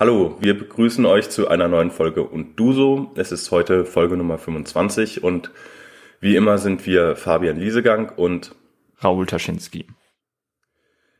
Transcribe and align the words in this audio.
Hallo, 0.00 0.36
wir 0.38 0.56
begrüßen 0.56 1.04
euch 1.06 1.28
zu 1.28 1.48
einer 1.48 1.66
neuen 1.66 1.90
Folge 1.90 2.22
und 2.22 2.54
du 2.54 2.72
so. 2.72 3.10
Es 3.16 3.32
ist 3.32 3.50
heute 3.50 3.84
Folge 3.84 4.16
Nummer 4.16 4.38
25 4.38 5.24
und 5.24 5.50
wie 6.20 6.36
immer 6.36 6.58
sind 6.58 6.86
wir 6.86 7.16
Fabian 7.16 7.58
Liesegang 7.58 8.12
und 8.14 8.54
Raoul 9.00 9.26
Taschinski. 9.26 9.88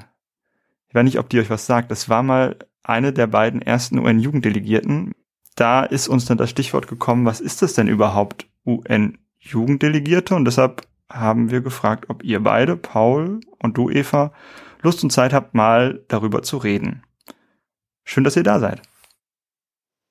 Ich 0.88 0.96
weiß 0.96 1.04
nicht, 1.04 1.20
ob 1.20 1.28
die 1.28 1.38
euch 1.38 1.50
was 1.50 1.66
sagt. 1.66 1.92
Das 1.92 2.08
war 2.08 2.24
mal 2.24 2.58
eine 2.82 3.12
der 3.12 3.28
beiden 3.28 3.62
ersten 3.62 4.00
UN-Jugenddelegierten. 4.00 5.12
Da 5.58 5.84
ist 5.84 6.08
uns 6.08 6.24
dann 6.24 6.38
das 6.38 6.50
Stichwort 6.50 6.88
gekommen, 6.88 7.26
was 7.26 7.42
ist 7.42 7.62
das 7.62 7.74
denn 7.74 7.90
überhaupt 7.90 8.48
UN-Jugenddelegierte? 8.66 10.34
Und 10.34 10.46
deshalb 10.46 10.84
haben 11.10 11.52
wir 11.52 11.60
gefragt, 11.60 12.06
ob 12.08 12.24
ihr 12.24 12.42
beide, 12.42 12.78
Paul 12.78 13.42
und 13.60 13.76
du, 13.76 13.90
Eva, 13.90 14.32
Lust 14.82 15.04
und 15.04 15.10
Zeit 15.10 15.34
habt, 15.34 15.54
mal 15.54 16.06
darüber 16.08 16.42
zu 16.42 16.56
reden. 16.56 17.04
Schön, 18.06 18.24
dass 18.24 18.38
ihr 18.38 18.44
da 18.44 18.60
seid. 18.60 18.82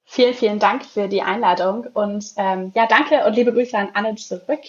Vielen, 0.05 0.35
vielen 0.35 0.59
Dank 0.59 0.85
für 0.85 1.09
die 1.09 1.23
Einladung 1.23 1.87
und 1.95 2.35
ähm, 2.37 2.71
ja, 2.75 2.87
danke 2.87 3.25
und 3.25 3.35
liebe 3.35 3.55
Grüße 3.55 3.79
an 3.79 3.89
Anne 3.95 4.17
zurück. 4.17 4.61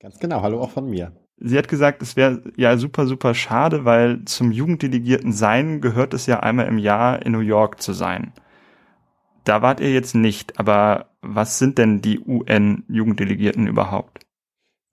Ganz 0.00 0.18
genau, 0.18 0.40
hallo 0.40 0.62
auch 0.62 0.70
von 0.70 0.88
mir. 0.88 1.12
Sie 1.36 1.58
hat 1.58 1.68
gesagt, 1.68 2.00
es 2.00 2.16
wäre 2.16 2.42
ja 2.56 2.78
super, 2.78 3.06
super 3.06 3.34
schade, 3.34 3.84
weil 3.84 4.24
zum 4.24 4.50
Jugenddelegierten 4.50 5.30
sein 5.32 5.82
gehört 5.82 6.14
es 6.14 6.24
ja 6.24 6.40
einmal 6.40 6.68
im 6.68 6.78
Jahr 6.78 7.24
in 7.24 7.32
New 7.32 7.40
York 7.40 7.82
zu 7.82 7.92
sein. 7.92 8.32
Da 9.44 9.60
wart 9.60 9.80
ihr 9.80 9.92
jetzt 9.92 10.14
nicht, 10.14 10.58
aber 10.58 11.10
was 11.20 11.58
sind 11.58 11.76
denn 11.76 12.00
die 12.00 12.18
UN-Jugenddelegierten 12.18 13.66
überhaupt? 13.66 14.24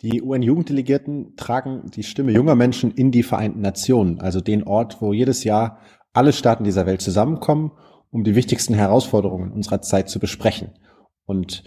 Die 0.02 0.22
UN-Jugenddelegierten 0.22 1.38
tragen 1.38 1.90
die 1.90 2.04
Stimme 2.04 2.34
junger 2.34 2.56
Menschen 2.56 2.92
in 2.92 3.12
die 3.12 3.24
Vereinten 3.24 3.62
Nationen, 3.62 4.20
also 4.20 4.42
den 4.42 4.64
Ort, 4.64 5.02
wo 5.02 5.14
jedes 5.14 5.46
Jahr 5.46 5.80
alle 6.12 6.34
Staaten 6.34 6.66
dieser 6.66 6.86
Welt 6.86 7.02
zusammenkommen, 7.02 7.72
um 8.12 8.26
die 8.26 8.36
wichtigsten 8.36 8.74
Herausforderungen 8.74 9.54
unserer 9.54 9.82
Zeit 9.82 10.10
zu 10.10 10.20
besprechen. 10.20 10.72
Und 11.26 11.64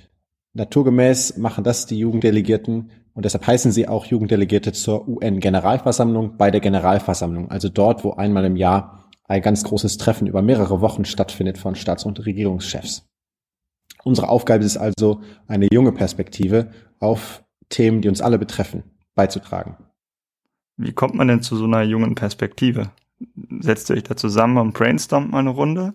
naturgemäß 0.52 1.38
machen 1.38 1.64
das 1.64 1.86
die 1.86 1.98
Jugenddelegierten 1.98 2.90
und 3.14 3.24
deshalb 3.24 3.46
heißen 3.46 3.72
sie 3.72 3.88
auch 3.88 4.06
Jugenddelegierte 4.06 4.72
zur 4.72 5.08
UN-Generalversammlung 5.08 6.36
bei 6.36 6.50
der 6.50 6.60
Generalversammlung, 6.60 7.50
also 7.50 7.68
dort, 7.68 8.04
wo 8.04 8.12
einmal 8.12 8.44
im 8.44 8.56
Jahr 8.56 9.08
ein 9.24 9.42
ganz 9.42 9.64
großes 9.64 9.96
Treffen 9.96 10.26
über 10.26 10.42
mehrere 10.42 10.80
Wochen 10.80 11.04
stattfindet 11.04 11.58
von 11.58 11.74
Staats- 11.74 12.04
und 12.04 12.24
Regierungschefs. 12.24 13.06
Unsere 14.02 14.28
Aufgabe 14.28 14.64
ist 14.64 14.76
also, 14.76 15.20
eine 15.46 15.68
junge 15.72 15.92
Perspektive 15.92 16.70
auf 16.98 17.44
Themen, 17.68 18.00
die 18.00 18.08
uns 18.08 18.20
alle 18.20 18.38
betreffen, 18.38 18.82
beizutragen. 19.14 19.76
Wie 20.76 20.92
kommt 20.92 21.14
man 21.14 21.28
denn 21.28 21.42
zu 21.42 21.56
so 21.56 21.64
einer 21.64 21.82
jungen 21.82 22.14
Perspektive? 22.14 22.90
Setzt 23.60 23.90
ihr 23.90 23.96
euch 23.96 24.04
da 24.04 24.16
zusammen 24.16 24.56
und 24.56 24.72
brainstormt 24.72 25.30
mal 25.30 25.40
eine 25.40 25.50
Runde? 25.50 25.94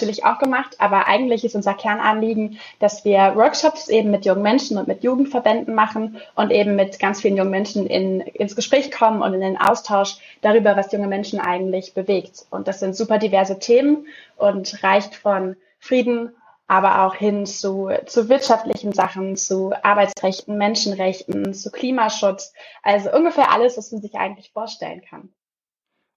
Natürlich 0.00 0.24
auch 0.24 0.38
gemacht, 0.38 0.76
aber 0.78 1.06
eigentlich 1.06 1.44
ist 1.44 1.54
unser 1.54 1.74
Kernanliegen, 1.74 2.58
dass 2.78 3.04
wir 3.04 3.34
Workshops 3.34 3.88
eben 3.88 4.10
mit 4.10 4.24
jungen 4.24 4.42
Menschen 4.42 4.78
und 4.78 4.88
mit 4.88 5.02
Jugendverbänden 5.02 5.74
machen 5.74 6.20
und 6.34 6.50
eben 6.50 6.76
mit 6.76 6.98
ganz 6.98 7.20
vielen 7.20 7.36
jungen 7.36 7.50
Menschen 7.50 7.86
in, 7.86 8.20
ins 8.20 8.56
Gespräch 8.56 8.90
kommen 8.90 9.22
und 9.22 9.34
in 9.34 9.40
den 9.40 9.56
Austausch 9.56 10.16
darüber, 10.42 10.76
was 10.76 10.92
junge 10.92 11.08
Menschen 11.08 11.40
eigentlich 11.40 11.94
bewegt. 11.94 12.46
Und 12.50 12.68
das 12.68 12.80
sind 12.80 12.94
super 12.94 13.18
diverse 13.18 13.58
Themen 13.58 14.06
und 14.36 14.82
reicht 14.82 15.14
von 15.14 15.56
Frieden, 15.78 16.34
aber 16.66 17.02
auch 17.02 17.14
hin 17.14 17.46
zu, 17.46 17.90
zu 18.06 18.28
wirtschaftlichen 18.28 18.92
Sachen, 18.92 19.36
zu 19.36 19.72
Arbeitsrechten, 19.82 20.58
Menschenrechten, 20.58 21.54
zu 21.54 21.70
Klimaschutz. 21.70 22.52
Also 22.82 23.12
ungefähr 23.12 23.52
alles, 23.52 23.76
was 23.78 23.92
man 23.92 24.02
sich 24.02 24.14
eigentlich 24.14 24.50
vorstellen 24.52 25.02
kann. 25.02 25.32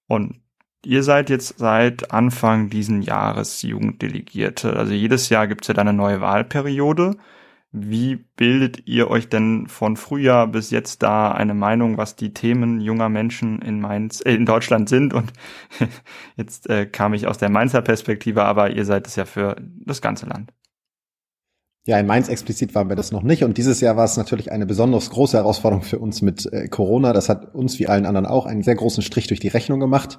Und 0.07 0.41
Ihr 0.85 1.03
seid 1.03 1.29
jetzt 1.29 1.59
seit 1.59 2.11
Anfang 2.11 2.69
diesen 2.69 3.01
Jahres 3.01 3.61
Jugenddelegierte. 3.61 4.75
Also 4.77 4.93
jedes 4.93 5.29
Jahr 5.29 5.47
gibt 5.47 5.61
es 5.63 5.67
ja 5.67 5.73
dann 5.73 5.89
eine 5.89 5.97
neue 5.97 6.21
Wahlperiode. 6.21 7.17
Wie 7.71 8.15
bildet 8.15 8.87
ihr 8.87 9.11
euch 9.11 9.29
denn 9.29 9.67
von 9.67 9.95
Frühjahr 9.95 10.47
bis 10.47 10.71
jetzt 10.71 11.03
da 11.03 11.31
eine 11.31 11.53
Meinung, 11.53 11.97
was 11.97 12.15
die 12.15 12.33
Themen 12.33 12.81
junger 12.81 13.09
Menschen 13.09 13.61
in 13.61 13.79
Mainz, 13.79 14.21
äh, 14.21 14.33
in 14.33 14.45
Deutschland 14.45 14.89
sind? 14.89 15.13
Und 15.13 15.31
jetzt 16.37 16.69
äh, 16.69 16.85
kam 16.87 17.13
ich 17.13 17.27
aus 17.27 17.37
der 17.37 17.49
Mainzer 17.49 17.81
Perspektive, 17.81 18.43
aber 18.45 18.71
ihr 18.71 18.85
seid 18.85 19.05
es 19.05 19.15
ja 19.17 19.25
für 19.25 19.55
das 19.85 20.01
ganze 20.01 20.25
Land. 20.25 20.51
Ja, 21.87 21.97
in 21.97 22.05
Mainz 22.05 22.27
explizit 22.27 22.75
waren 22.75 22.89
wir 22.89 22.95
das 22.95 23.11
noch 23.11 23.23
nicht. 23.23 23.43
Und 23.43 23.57
dieses 23.57 23.81
Jahr 23.81 23.95
war 23.97 24.03
es 24.03 24.17
natürlich 24.17 24.51
eine 24.51 24.65
besonders 24.65 25.09
große 25.09 25.37
Herausforderung 25.37 25.83
für 25.83 25.97
uns 25.97 26.21
mit 26.21 26.51
äh, 26.51 26.67
Corona. 26.67 27.13
Das 27.13 27.29
hat 27.29 27.55
uns 27.55 27.79
wie 27.79 27.87
allen 27.87 28.05
anderen 28.05 28.25
auch 28.25 28.45
einen 28.45 28.63
sehr 28.63 28.75
großen 28.75 29.01
Strich 29.01 29.27
durch 29.27 29.39
die 29.39 29.47
Rechnung 29.47 29.79
gemacht. 29.79 30.17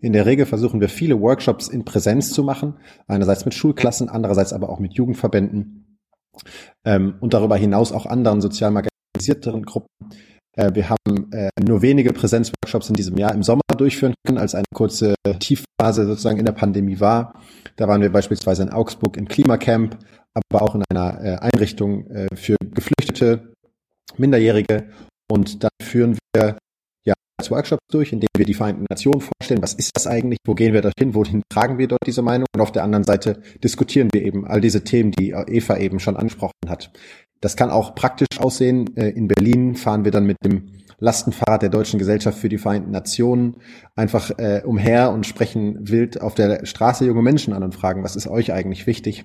In 0.00 0.12
der 0.12 0.26
Regel 0.26 0.46
versuchen 0.46 0.80
wir 0.80 0.88
viele 0.88 1.20
Workshops 1.20 1.68
in 1.68 1.84
Präsenz 1.84 2.30
zu 2.30 2.42
machen. 2.42 2.78
Einerseits 3.06 3.44
mit 3.44 3.54
Schulklassen, 3.54 4.08
andererseits 4.08 4.52
aber 4.52 4.70
auch 4.70 4.80
mit 4.80 4.94
Jugendverbänden. 4.94 5.98
Ähm, 6.84 7.14
und 7.20 7.34
darüber 7.34 7.56
hinaus 7.56 7.92
auch 7.92 8.06
anderen 8.06 8.40
sozial 8.40 8.70
marginalisierteren 8.70 9.64
Gruppen. 9.64 9.88
Äh, 10.56 10.74
wir 10.74 10.90
haben 10.90 11.32
äh, 11.32 11.50
nur 11.62 11.82
wenige 11.82 12.12
Präsenzworkshops 12.12 12.88
in 12.88 12.94
diesem 12.94 13.16
Jahr 13.16 13.34
im 13.34 13.42
Sommer 13.42 13.61
durchführen 13.74 14.14
können, 14.26 14.38
als 14.38 14.54
eine 14.54 14.64
kurze 14.74 15.14
Tiefphase 15.38 16.06
sozusagen 16.06 16.38
in 16.38 16.46
der 16.46 16.52
Pandemie 16.52 17.00
war. 17.00 17.34
Da 17.76 17.88
waren 17.88 18.02
wir 18.02 18.12
beispielsweise 18.12 18.62
in 18.62 18.70
Augsburg 18.70 19.16
im 19.16 19.28
Klimacamp, 19.28 19.98
aber 20.34 20.62
auch 20.62 20.74
in 20.74 20.82
einer 20.90 21.22
äh, 21.22 21.36
Einrichtung 21.36 22.06
äh, 22.10 22.28
für 22.34 22.56
Geflüchtete, 22.60 23.54
Minderjährige. 24.16 24.88
Und 25.30 25.62
dann 25.62 25.70
führen 25.80 26.18
wir 26.34 26.58
ja 27.04 27.14
Workshops 27.48 27.82
durch, 27.90 28.12
in 28.12 28.20
denen 28.20 28.28
wir 28.36 28.46
die 28.46 28.54
Vereinten 28.54 28.86
Nationen 28.88 29.20
vorstellen, 29.20 29.62
was 29.62 29.74
ist 29.74 29.92
das 29.94 30.06
eigentlich, 30.06 30.38
wo 30.46 30.54
gehen 30.54 30.74
wir 30.74 30.82
dorthin, 30.82 31.14
wohin 31.14 31.42
tragen 31.48 31.78
wir 31.78 31.88
dort 31.88 32.06
diese 32.06 32.22
Meinung 32.22 32.46
und 32.54 32.60
auf 32.60 32.72
der 32.72 32.84
anderen 32.84 33.04
Seite 33.04 33.42
diskutieren 33.62 34.08
wir 34.12 34.22
eben 34.22 34.46
all 34.46 34.60
diese 34.60 34.84
Themen, 34.84 35.12
die 35.12 35.30
Eva 35.30 35.78
eben 35.78 36.00
schon 36.00 36.16
angesprochen 36.16 36.52
hat. 36.68 36.92
Das 37.40 37.56
kann 37.56 37.70
auch 37.70 37.94
praktisch 37.94 38.38
aussehen. 38.38 38.96
Äh, 38.96 39.10
in 39.10 39.28
Berlin 39.28 39.74
fahren 39.74 40.04
wir 40.04 40.12
dann 40.12 40.24
mit 40.24 40.36
dem 40.44 40.70
Lastenfahrrad 41.02 41.62
der 41.62 41.68
Deutschen 41.68 41.98
Gesellschaft 41.98 42.38
für 42.38 42.48
die 42.48 42.58
Vereinten 42.58 42.92
Nationen 42.92 43.56
einfach 43.96 44.30
äh, 44.38 44.62
umher 44.64 45.10
und 45.10 45.26
sprechen 45.26 45.90
wild 45.90 46.20
auf 46.20 46.34
der 46.34 46.64
Straße 46.64 47.04
junge 47.04 47.22
Menschen 47.22 47.52
an 47.52 47.64
und 47.64 47.74
fragen, 47.74 48.04
was 48.04 48.14
ist 48.14 48.28
euch 48.28 48.52
eigentlich 48.52 48.86
wichtig? 48.86 49.24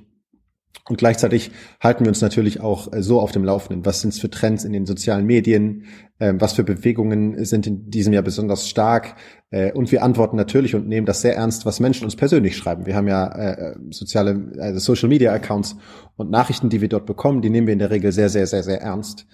Und 0.90 0.98
gleichzeitig 0.98 1.52
halten 1.82 2.06
wir 2.06 2.10
uns 2.10 2.22
natürlich 2.22 2.62
auch 2.62 2.92
äh, 2.94 3.02
so 3.02 3.20
auf 3.20 3.32
dem 3.32 3.44
Laufenden. 3.44 3.86
Was 3.86 4.02
sind 4.02 4.14
es 4.14 4.20
für 4.20 4.30
Trends 4.30 4.64
in 4.64 4.74
den 4.74 4.86
sozialen 4.86 5.26
Medien? 5.26 5.86
Ähm, 6.20 6.42
was 6.42 6.54
für 6.54 6.64
Bewegungen 6.64 7.44
sind 7.46 7.68
in 7.68 7.90
diesem 7.90 8.14
Jahr 8.14 8.24
besonders 8.24 8.70
stark? 8.70 9.16
Äh, 9.52 9.74
und 9.74 9.92
wir 9.92 10.04
antworten 10.04 10.38
natürlich 10.38 10.76
und 10.76 10.88
nehmen 10.88 11.06
das 11.06 11.22
sehr 11.22 11.36
ernst, 11.36 11.66
was 11.66 11.80
Menschen 11.80 12.06
uns 12.06 12.16
persönlich 12.16 12.56
schreiben. 12.56 12.86
Wir 12.86 12.96
haben 12.96 13.08
ja 13.08 13.28
äh, 13.28 13.76
soziale, 13.92 14.52
also 14.60 14.80
Social 14.80 15.10
Media 15.10 15.34
Accounts 15.34 15.76
und 16.16 16.32
Nachrichten, 16.32 16.70
die 16.70 16.82
wir 16.82 16.90
dort 16.90 17.06
bekommen, 17.06 17.42
die 17.42 17.50
nehmen 17.50 17.68
wir 17.68 17.74
in 17.74 17.80
der 17.80 17.92
Regel 17.92 18.12
sehr, 18.12 18.30
sehr, 18.30 18.48
sehr, 18.48 18.64
sehr 18.64 18.82
ernst. 18.82 19.28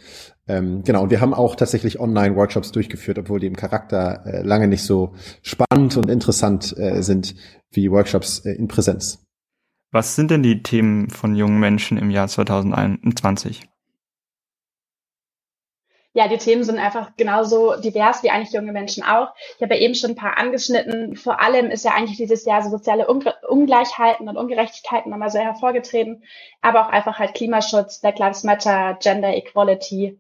Ähm, 0.48 0.84
genau, 0.84 1.04
und 1.04 1.12
wir 1.12 1.22
haben 1.22 1.34
auch 1.34 1.56
tatsächlich 1.56 2.00
Online-Workshops 2.00 2.72
durchgeführt, 2.72 3.18
obwohl 3.20 3.40
die 3.40 3.48
im 3.48 3.56
Charakter 3.56 4.42
lange 4.44 4.68
nicht 4.68 4.84
so 4.84 5.14
spannend 5.42 5.96
und 5.96 6.10
interessant 6.10 6.76
sind 7.00 7.36
wie 7.72 7.90
Workshops 7.90 8.40
in 8.40 8.68
Präsenz. 8.68 9.24
Was 9.94 10.16
sind 10.16 10.32
denn 10.32 10.42
die 10.42 10.64
Themen 10.64 11.12
von 11.12 11.36
jungen 11.36 11.60
Menschen 11.60 12.00
im 12.00 12.10
Jahr 12.10 12.28
2021? 12.28 13.62
Ja, 16.14 16.28
die 16.28 16.40
Themen 16.40 16.64
sind 16.64 16.80
einfach 16.80 17.16
genauso 17.16 17.76
divers 17.80 18.24
wie 18.24 18.32
eigentlich 18.32 18.54
junge 18.54 18.72
Menschen 18.72 19.04
auch. 19.04 19.36
Ich 19.56 19.62
habe 19.62 19.76
ja 19.76 19.82
eben 19.82 19.94
schon 19.94 20.12
ein 20.12 20.16
paar 20.16 20.40
angeschnitten. 20.40 21.16
Vor 21.16 21.40
allem 21.40 21.70
ist 21.70 21.86
ja 21.86 21.92
eigentlich 21.92 22.18
dieses 22.18 22.44
Jahr 22.44 22.64
so 22.64 22.72
soziale 22.72 23.06
Ungleichheiten 23.06 24.28
und 24.28 24.36
Ungerechtigkeiten 24.36 25.12
nochmal 25.12 25.30
sehr 25.30 25.44
hervorgetreten, 25.44 26.24
aber 26.62 26.82
auch 26.82 26.90
einfach 26.90 27.20
halt 27.20 27.36
Klimaschutz, 27.36 28.02
Black 28.02 28.18
Lives 28.18 28.44
Matter, 28.44 28.98
Gender 29.00 29.36
Equality. 29.36 30.20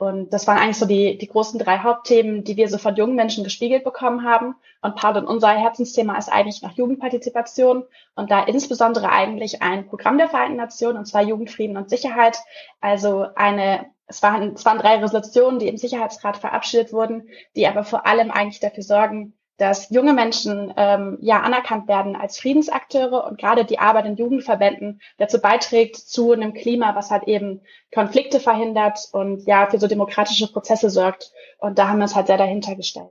Und 0.00 0.32
das 0.32 0.46
waren 0.46 0.56
eigentlich 0.56 0.78
so 0.78 0.86
die, 0.86 1.18
die 1.18 1.26
großen 1.26 1.58
drei 1.58 1.80
Hauptthemen, 1.80 2.42
die 2.42 2.56
wir 2.56 2.70
so 2.70 2.78
von 2.78 2.96
jungen 2.96 3.16
Menschen 3.16 3.44
gespiegelt 3.44 3.84
bekommen 3.84 4.24
haben. 4.24 4.54
Und 4.80 4.96
Paul 4.96 5.18
und 5.18 5.26
unser 5.26 5.50
Herzensthema 5.50 6.16
ist 6.16 6.32
eigentlich 6.32 6.62
noch 6.62 6.72
Jugendpartizipation 6.72 7.84
und 8.14 8.30
da 8.30 8.42
insbesondere 8.42 9.10
eigentlich 9.10 9.60
ein 9.60 9.86
Programm 9.86 10.16
der 10.16 10.30
Vereinten 10.30 10.56
Nationen, 10.56 10.96
und 10.96 11.04
zwar 11.04 11.22
Jugendfrieden 11.22 11.76
und 11.76 11.90
Sicherheit. 11.90 12.38
Also 12.80 13.26
eine 13.36 13.90
es 14.06 14.22
waren, 14.22 14.54
es 14.54 14.64
waren 14.64 14.78
drei 14.78 14.96
Resolutionen, 14.96 15.58
die 15.58 15.68
im 15.68 15.76
Sicherheitsrat 15.76 16.38
verabschiedet 16.38 16.94
wurden, 16.94 17.28
die 17.54 17.66
aber 17.66 17.84
vor 17.84 18.06
allem 18.06 18.30
eigentlich 18.30 18.60
dafür 18.60 18.82
sorgen, 18.82 19.34
dass 19.60 19.90
junge 19.90 20.14
Menschen 20.14 20.72
ähm, 20.76 21.18
ja 21.20 21.40
anerkannt 21.40 21.86
werden 21.86 22.16
als 22.16 22.38
Friedensakteure 22.38 23.26
und 23.26 23.38
gerade 23.38 23.64
die 23.64 23.78
Arbeit 23.78 24.06
in 24.06 24.16
Jugendverbänden 24.16 25.00
dazu 25.18 25.40
beiträgt 25.40 25.96
zu 25.96 26.32
einem 26.32 26.54
Klima, 26.54 26.94
was 26.94 27.10
halt 27.10 27.24
eben 27.24 27.60
Konflikte 27.92 28.40
verhindert 28.40 29.08
und 29.12 29.46
ja 29.46 29.66
für 29.66 29.78
so 29.78 29.86
demokratische 29.86 30.50
Prozesse 30.50 30.88
sorgt. 30.88 31.32
Und 31.58 31.78
da 31.78 31.88
haben 31.88 31.98
wir 31.98 32.04
uns 32.04 32.16
halt 32.16 32.28
sehr 32.28 32.38
dahinter 32.38 32.74
gestellt. 32.74 33.10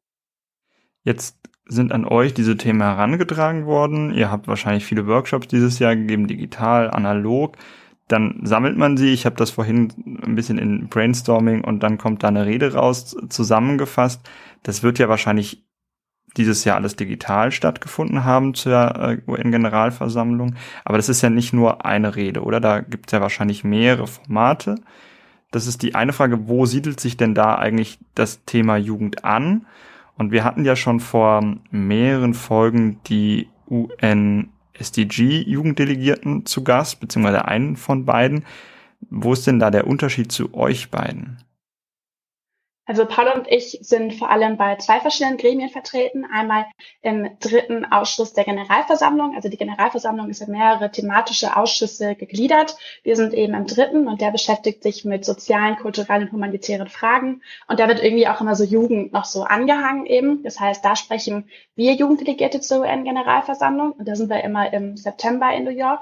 Jetzt 1.04 1.38
sind 1.68 1.92
an 1.92 2.06
euch 2.06 2.34
diese 2.34 2.58
Themen 2.58 2.82
herangetragen 2.82 3.68
worden. 3.68 4.12
Ihr 4.14 4.32
habt 4.32 4.48
wahrscheinlich 4.48 4.86
viele 4.86 5.06
Workshops 5.06 5.48
dieses 5.48 5.78
Jahr 5.78 5.96
gegeben, 5.96 6.28
digital, 6.28 6.90
analog 6.90 7.58
dann 8.10 8.42
sammelt 8.44 8.76
man 8.76 8.98
sie. 8.98 9.14
Ich 9.14 9.26
habe 9.26 9.36
das 9.36 9.52
vorhin 9.52 9.94
ein 10.26 10.36
bisschen 10.36 10.58
in 10.58 10.90
Brainstorming 10.90 11.64
und 11.64 11.84
dann 11.84 12.00
kommt 12.00 12.24
da 12.24 12.28
eine 12.28 12.46
Rede 12.46 12.74
raus, 12.74 13.16
zusammengefasst. 13.30 14.28
Das 14.64 14.82
wird 14.82 14.98
ja 14.98 15.08
wahrscheinlich 15.08 15.64
dieses 16.38 16.64
Jahr 16.64 16.76
alles 16.78 16.96
digital 16.96 17.52
stattgefunden 17.52 18.24
haben 18.24 18.54
zur 18.54 18.96
äh, 18.96 19.18
UN-Generalversammlung. 19.28 20.56
Aber 20.86 20.98
das 20.98 21.10
ist 21.10 21.22
ja 21.22 21.30
nicht 21.30 21.54
nur 21.54 21.86
eine 21.86 22.16
Rede, 22.16 22.44
oder? 22.44 22.60
Da 22.60 22.80
gibt 22.82 23.08
es 23.08 23.12
ja 23.12 23.22
wahrscheinlich 23.22 23.64
mehrere 23.64 24.08
Formate. 24.08 24.76
Das 25.52 25.68
ist 25.68 25.82
die 25.82 25.96
eine 25.96 26.14
Frage, 26.14 26.48
wo 26.48 26.66
siedelt 26.66 27.00
sich 27.00 27.18
denn 27.18 27.34
da 27.34 27.56
eigentlich 27.56 28.00
das 28.14 28.46
Thema 28.46 28.78
Jugend 28.78 29.26
an? 29.26 29.66
Und 30.18 30.32
wir 30.32 30.44
hatten 30.44 30.66
ja 30.66 30.76
schon 30.76 31.00
vor 31.00 31.44
mehreren 31.72 32.34
Folgen 32.34 33.00
die 33.08 33.48
UN 33.70 34.50
SDG-Jugenddelegierten 34.74 36.46
zu 36.46 36.64
Gast, 36.64 37.00
beziehungsweise 37.00 37.46
einen 37.46 37.76
von 37.76 38.06
beiden. 38.06 38.46
Wo 39.10 39.34
ist 39.34 39.48
denn 39.48 39.60
da 39.60 39.72
der 39.72 39.88
Unterschied 39.88 40.32
zu 40.32 40.54
euch 40.54 40.92
beiden? 40.92 41.38
Also 42.90 43.06
Paul 43.06 43.28
und 43.28 43.48
ich 43.48 43.78
sind 43.84 44.16
vor 44.16 44.32
allem 44.32 44.58
bei 44.58 44.76
zwei 44.78 45.00
verschiedenen 45.00 45.38
Gremien 45.38 45.70
vertreten. 45.70 46.26
Einmal 46.26 46.66
im 47.04 47.38
dritten 47.40 47.86
Ausschuss 47.86 48.34
der 48.34 48.46
Generalversammlung. 48.46 49.36
Also 49.36 49.48
die 49.48 49.58
Generalversammlung 49.58 50.28
ist 50.32 50.42
in 50.42 50.50
mehrere 50.50 50.92
thematische 50.92 51.56
Ausschüsse 51.56 52.16
gegliedert. 52.16 52.76
Wir 53.04 53.16
sind 53.16 53.36
eben 53.36 53.54
im 53.54 53.68
dritten 53.68 54.08
und 54.08 54.22
der 54.22 54.32
beschäftigt 54.32 54.82
sich 54.82 55.06
mit 55.06 55.24
sozialen, 55.24 55.76
kulturellen 55.76 56.24
und 56.24 56.32
humanitären 56.32 56.88
Fragen. 56.88 57.44
Und 57.68 57.80
da 57.80 57.88
wird 57.88 58.02
irgendwie 58.04 58.28
auch 58.28 58.42
immer 58.42 58.56
so 58.56 58.64
Jugend 58.64 59.14
noch 59.14 59.26
so 59.26 59.44
angehangen 59.44 60.08
eben. 60.08 60.42
Das 60.42 60.60
heißt, 60.60 60.84
da 60.84 60.96
sprechen 60.96 61.48
wir 61.76 61.94
Jugenddelegierte 61.94 62.60
zur 62.60 62.80
UN-Generalversammlung 62.80 63.92
und 63.92 64.08
da 64.08 64.16
sind 64.16 64.32
wir 64.32 64.44
immer 64.44 64.74
im 64.74 64.98
September 64.98 65.54
in 65.54 65.64
New 65.64 65.70
York. 65.70 66.02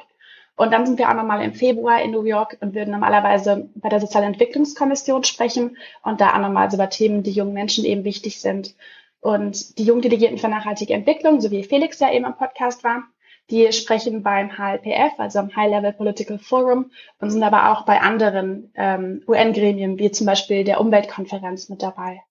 Und 0.57 0.73
dann 0.73 0.87
sind 0.87 0.97
wir 0.97 1.07
auch 1.09 1.13
nochmal 1.13 1.43
im 1.43 1.53
Februar 1.53 2.01
in 2.01 2.11
New 2.11 2.23
York 2.23 2.57
und 2.61 2.73
würden 2.73 2.91
normalerweise 2.91 3.69
bei 3.75 3.89
der 3.89 3.99
Sozialen 3.99 4.33
Entwicklungskommission 4.33 5.23
sprechen 5.23 5.77
und 6.03 6.19
da 6.19 6.33
auch 6.33 6.39
nochmal 6.39 6.69
so 6.69 6.77
über 6.77 6.89
Themen, 6.89 7.21
die 7.21 7.31
jungen 7.31 7.53
Menschen 7.53 7.85
eben 7.85 8.03
wichtig 8.03 8.41
sind. 8.41 8.75
Und 9.21 9.77
die 9.77 9.83
Jugenddelegierten 9.83 10.39
für 10.39 10.49
nachhaltige 10.49 10.95
Entwicklung, 10.95 11.41
so 11.41 11.51
wie 11.51 11.63
Felix 11.63 11.99
ja 11.99 12.11
eben 12.11 12.25
am 12.25 12.37
Podcast 12.37 12.83
war, 12.83 13.03
die 13.51 13.71
sprechen 13.71 14.23
beim 14.23 14.57
HLPF, 14.57 15.19
also 15.19 15.39
am 15.39 15.55
High 15.55 15.69
Level 15.69 15.93
Political 15.93 16.39
Forum, 16.39 16.91
und 17.19 17.29
sind 17.29 17.43
aber 17.43 17.71
auch 17.71 17.85
bei 17.85 18.01
anderen 18.01 18.71
ähm, 18.75 19.21
UN-Gremien, 19.27 19.99
wie 19.99 20.11
zum 20.11 20.25
Beispiel 20.25 20.63
der 20.63 20.81
Umweltkonferenz 20.81 21.69
mit 21.69 21.83
dabei. 21.83 22.23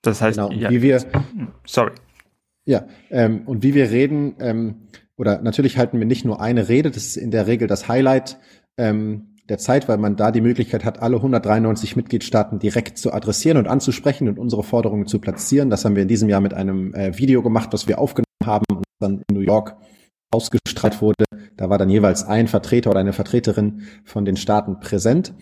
Das 0.00 0.22
heißt, 0.22 0.38
genau. 0.38 0.50
ja, 0.50 0.70
wie 0.70 0.80
wir, 0.80 1.04
sorry. 1.66 1.92
Ja, 2.64 2.86
ähm, 3.10 3.42
und 3.46 3.62
wie 3.62 3.74
wir 3.74 3.90
reden, 3.90 4.36
ähm, 4.40 4.88
oder 5.16 5.40
natürlich 5.42 5.78
halten 5.78 5.98
wir 5.98 6.06
nicht 6.06 6.24
nur 6.24 6.40
eine 6.40 6.68
Rede, 6.68 6.90
das 6.90 7.04
ist 7.04 7.16
in 7.16 7.30
der 7.30 7.46
Regel 7.46 7.68
das 7.68 7.88
Highlight 7.88 8.38
ähm, 8.78 9.36
der 9.48 9.58
Zeit, 9.58 9.88
weil 9.88 9.98
man 9.98 10.16
da 10.16 10.30
die 10.30 10.40
Möglichkeit 10.40 10.84
hat, 10.84 11.02
alle 11.02 11.16
193 11.16 11.96
Mitgliedstaaten 11.96 12.58
direkt 12.58 12.96
zu 12.98 13.12
adressieren 13.12 13.58
und 13.58 13.68
anzusprechen 13.68 14.28
und 14.28 14.38
unsere 14.38 14.62
Forderungen 14.62 15.06
zu 15.06 15.18
platzieren. 15.18 15.68
Das 15.68 15.84
haben 15.84 15.96
wir 15.96 16.02
in 16.02 16.08
diesem 16.08 16.28
Jahr 16.28 16.40
mit 16.40 16.54
einem 16.54 16.94
äh, 16.94 17.18
Video 17.18 17.42
gemacht, 17.42 17.70
was 17.72 17.88
wir 17.88 17.98
aufgenommen 17.98 18.26
haben 18.44 18.64
und 18.70 18.84
dann 19.00 19.22
in 19.28 19.36
New 19.36 19.40
York 19.40 19.76
ausgestrahlt 20.30 21.02
wurde. 21.02 21.24
Da 21.56 21.68
war 21.68 21.78
dann 21.78 21.90
jeweils 21.90 22.24
ein 22.24 22.48
Vertreter 22.48 22.90
oder 22.90 23.00
eine 23.00 23.12
Vertreterin 23.12 23.82
von 24.04 24.24
den 24.24 24.36
Staaten 24.36 24.80
präsent. 24.80 25.34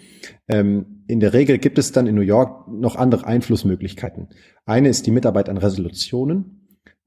Ähm, 0.48 1.04
in 1.06 1.20
der 1.20 1.32
Regel 1.32 1.58
gibt 1.58 1.78
es 1.78 1.92
dann 1.92 2.06
in 2.06 2.14
New 2.14 2.20
York 2.20 2.68
noch 2.68 2.96
andere 2.96 3.26
Einflussmöglichkeiten. 3.26 4.28
Eine 4.66 4.88
ist 4.88 5.06
die 5.06 5.12
Mitarbeit 5.12 5.48
an 5.48 5.58
Resolutionen. 5.58 6.59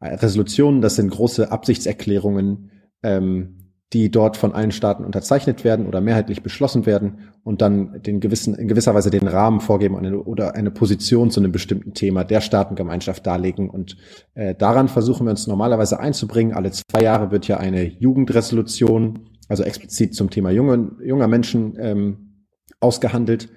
Resolutionen, 0.04 0.82
das 0.82 0.96
sind 0.96 1.10
große 1.10 1.52
Absichtserklärungen, 1.52 2.72
ähm, 3.04 3.64
die 3.94 4.10
dort 4.10 4.38
von 4.38 4.54
allen 4.54 4.72
Staaten 4.72 5.06
unterzeichnet 5.06 5.64
werden 5.64 5.86
oder 5.86 6.02
mehrheitlich 6.02 6.42
beschlossen 6.42 6.86
werden 6.88 7.30
und 7.44 7.62
dann 7.62 8.02
den 8.02 8.20
gewissen, 8.20 8.56
in 8.56 8.68
gewisser 8.68 8.96
Weise 8.96 9.12
den 9.12 9.28
Rahmen 9.28 9.60
vorgeben 9.60 9.96
eine, 9.96 10.20
oder 10.20 10.56
eine 10.56 10.72
Position 10.72 11.30
zu 11.30 11.40
einem 11.40 11.52
bestimmten 11.52 11.94
Thema 11.94 12.24
der 12.24 12.42
Staatengemeinschaft 12.42 13.26
darlegen. 13.26 13.70
Und 13.70 13.98
äh, 14.34 14.56
daran 14.56 14.88
versuchen 14.88 15.28
wir 15.28 15.32
uns 15.32 15.46
normalerweise 15.46 16.00
einzubringen. 16.00 16.54
Alle 16.54 16.72
zwei 16.72 17.04
Jahre 17.04 17.30
wird 17.32 17.48
ja 17.48 17.58
eine 17.58 17.84
Jugendresolution, 17.84 19.30
also 19.48 19.64
explizit 19.64 20.16
zum 20.16 20.32
Thema 20.32 20.50
junge, 20.50 20.94
junger 21.04 21.28
Menschen 21.28 21.76
ähm, 21.80 22.46
ausgehandelt. 22.80 23.50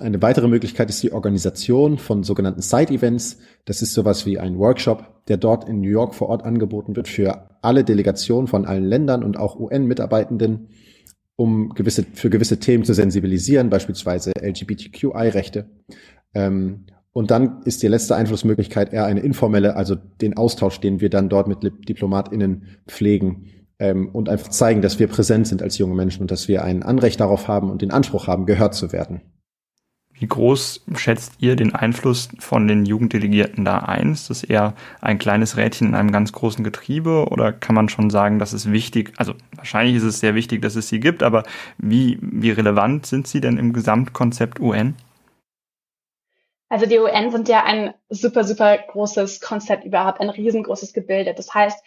Eine 0.00 0.22
weitere 0.22 0.48
Möglichkeit 0.48 0.90
ist 0.90 1.02
die 1.02 1.12
Organisation 1.12 1.98
von 1.98 2.22
sogenannten 2.22 2.62
Side-Events. 2.62 3.38
Das 3.64 3.82
ist 3.82 3.94
sowas 3.94 4.26
wie 4.26 4.38
ein 4.38 4.58
Workshop, 4.58 5.24
der 5.26 5.36
dort 5.36 5.68
in 5.68 5.80
New 5.80 5.88
York 5.88 6.14
vor 6.14 6.28
Ort 6.28 6.44
angeboten 6.44 6.94
wird 6.94 7.08
für 7.08 7.48
alle 7.62 7.84
Delegationen 7.84 8.46
von 8.46 8.64
allen 8.64 8.84
Ländern 8.84 9.24
und 9.24 9.36
auch 9.36 9.58
UN-Mitarbeitenden, 9.58 10.68
um 11.36 11.70
gewisse, 11.70 12.04
für 12.14 12.30
gewisse 12.30 12.58
Themen 12.60 12.84
zu 12.84 12.94
sensibilisieren, 12.94 13.70
beispielsweise 13.70 14.32
LGBTQI-Rechte. 14.40 15.66
Ähm, 16.34 16.86
und 17.12 17.30
dann 17.30 17.62
ist 17.64 17.82
die 17.82 17.88
letzte 17.88 18.14
Einflussmöglichkeit 18.14 18.92
eher 18.92 19.06
eine 19.06 19.20
informelle, 19.20 19.74
also 19.74 19.96
den 19.96 20.36
Austausch, 20.36 20.80
den 20.80 21.00
wir 21.00 21.10
dann 21.10 21.28
dort 21.28 21.48
mit 21.48 21.88
DiplomatInnen 21.88 22.78
pflegen 22.86 23.46
ähm, 23.78 24.10
und 24.12 24.28
einfach 24.28 24.48
zeigen, 24.48 24.82
dass 24.82 24.98
wir 24.98 25.08
präsent 25.08 25.48
sind 25.48 25.62
als 25.62 25.78
junge 25.78 25.94
Menschen 25.94 26.22
und 26.22 26.30
dass 26.30 26.46
wir 26.46 26.62
ein 26.62 26.82
Anrecht 26.82 27.18
darauf 27.18 27.48
haben 27.48 27.70
und 27.70 27.82
den 27.82 27.90
Anspruch 27.90 28.26
haben, 28.28 28.46
gehört 28.46 28.74
zu 28.74 28.92
werden. 28.92 29.22
Wie 30.18 30.26
groß 30.26 30.84
schätzt 30.96 31.34
ihr 31.38 31.54
den 31.54 31.74
Einfluss 31.74 32.28
von 32.40 32.66
den 32.66 32.84
Jugenddelegierten 32.84 33.64
da 33.64 33.78
ein? 33.78 34.12
Ist 34.12 34.30
das 34.30 34.42
eher 34.42 34.74
ein 35.00 35.18
kleines 35.18 35.56
Rädchen 35.56 35.88
in 35.88 35.94
einem 35.94 36.10
ganz 36.10 36.32
großen 36.32 36.64
Getriebe 36.64 37.26
oder 37.30 37.52
kann 37.52 37.74
man 37.74 37.88
schon 37.88 38.10
sagen, 38.10 38.38
dass 38.38 38.52
es 38.52 38.72
wichtig, 38.72 39.12
also 39.16 39.34
wahrscheinlich 39.54 39.96
ist 39.96 40.02
es 40.02 40.18
sehr 40.18 40.34
wichtig, 40.34 40.60
dass 40.62 40.74
es 40.74 40.88
sie 40.88 40.98
gibt, 40.98 41.22
aber 41.22 41.44
wie, 41.78 42.18
wie 42.20 42.50
relevant 42.50 43.06
sind 43.06 43.28
sie 43.28 43.40
denn 43.40 43.58
im 43.58 43.72
Gesamtkonzept 43.72 44.58
UN? 44.58 44.96
Also 46.68 46.86
die 46.86 46.98
UN 46.98 47.30
sind 47.30 47.48
ja 47.48 47.64
ein 47.64 47.94
super, 48.10 48.44
super 48.44 48.76
großes 48.76 49.40
Konzept 49.40 49.84
überhaupt, 49.84 50.20
ein 50.20 50.28
riesengroßes 50.28 50.92
Gebilde. 50.92 51.32
Das 51.34 51.54
heißt, 51.54 51.78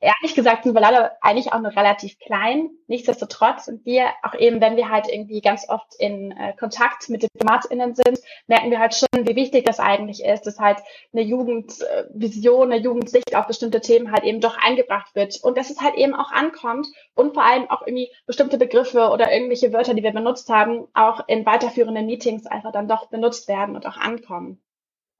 ehrlich 0.00 0.34
gesagt 0.34 0.64
sind 0.64 0.74
wir 0.74 0.80
leider 0.80 1.12
eigentlich 1.20 1.52
auch 1.52 1.60
noch 1.60 1.74
relativ 1.74 2.18
klein. 2.18 2.70
Nichtsdestotrotz 2.86 3.64
sind 3.64 3.84
wir, 3.84 4.08
auch 4.22 4.34
eben 4.34 4.60
wenn 4.60 4.76
wir 4.76 4.90
halt 4.90 5.06
irgendwie 5.10 5.40
ganz 5.40 5.68
oft 5.68 5.94
in 5.98 6.32
äh, 6.32 6.52
Kontakt 6.58 7.08
mit 7.08 7.22
DiplomatInnen 7.22 7.94
sind, 7.94 8.18
merken 8.46 8.70
wir 8.70 8.78
halt 8.78 8.94
schon, 8.94 9.26
wie 9.26 9.36
wichtig 9.36 9.64
das 9.64 9.80
eigentlich 9.80 10.22
ist, 10.22 10.46
dass 10.46 10.58
halt 10.58 10.78
eine 11.12 11.22
Jugendvision, 11.22 12.72
eine 12.72 12.82
Jugendsicht 12.82 13.34
auf 13.34 13.46
bestimmte 13.46 13.80
Themen 13.80 14.12
halt 14.12 14.24
eben 14.24 14.40
doch 14.40 14.58
eingebracht 14.58 15.14
wird 15.14 15.40
und 15.42 15.56
dass 15.56 15.70
es 15.70 15.80
halt 15.80 15.94
eben 15.94 16.14
auch 16.14 16.30
ankommt 16.30 16.86
und 17.14 17.34
vor 17.34 17.44
allem 17.44 17.68
auch 17.70 17.82
irgendwie 17.86 18.10
bestimmte 18.26 18.58
Begriffe 18.58 19.08
oder 19.10 19.32
irgendwelche 19.32 19.72
Wörter, 19.72 19.94
die 19.94 20.02
wir 20.02 20.12
benutzt 20.12 20.48
haben, 20.50 20.86
auch 20.94 21.26
in 21.26 21.46
weiterführenden 21.46 22.06
Meetings 22.06 22.46
einfach 22.46 22.72
dann 22.72 22.88
doch 22.88 23.08
benutzt 23.08 23.48
werden 23.48 23.74
und 23.74 23.86
auch 23.86 23.96
ankommen. 23.96 24.60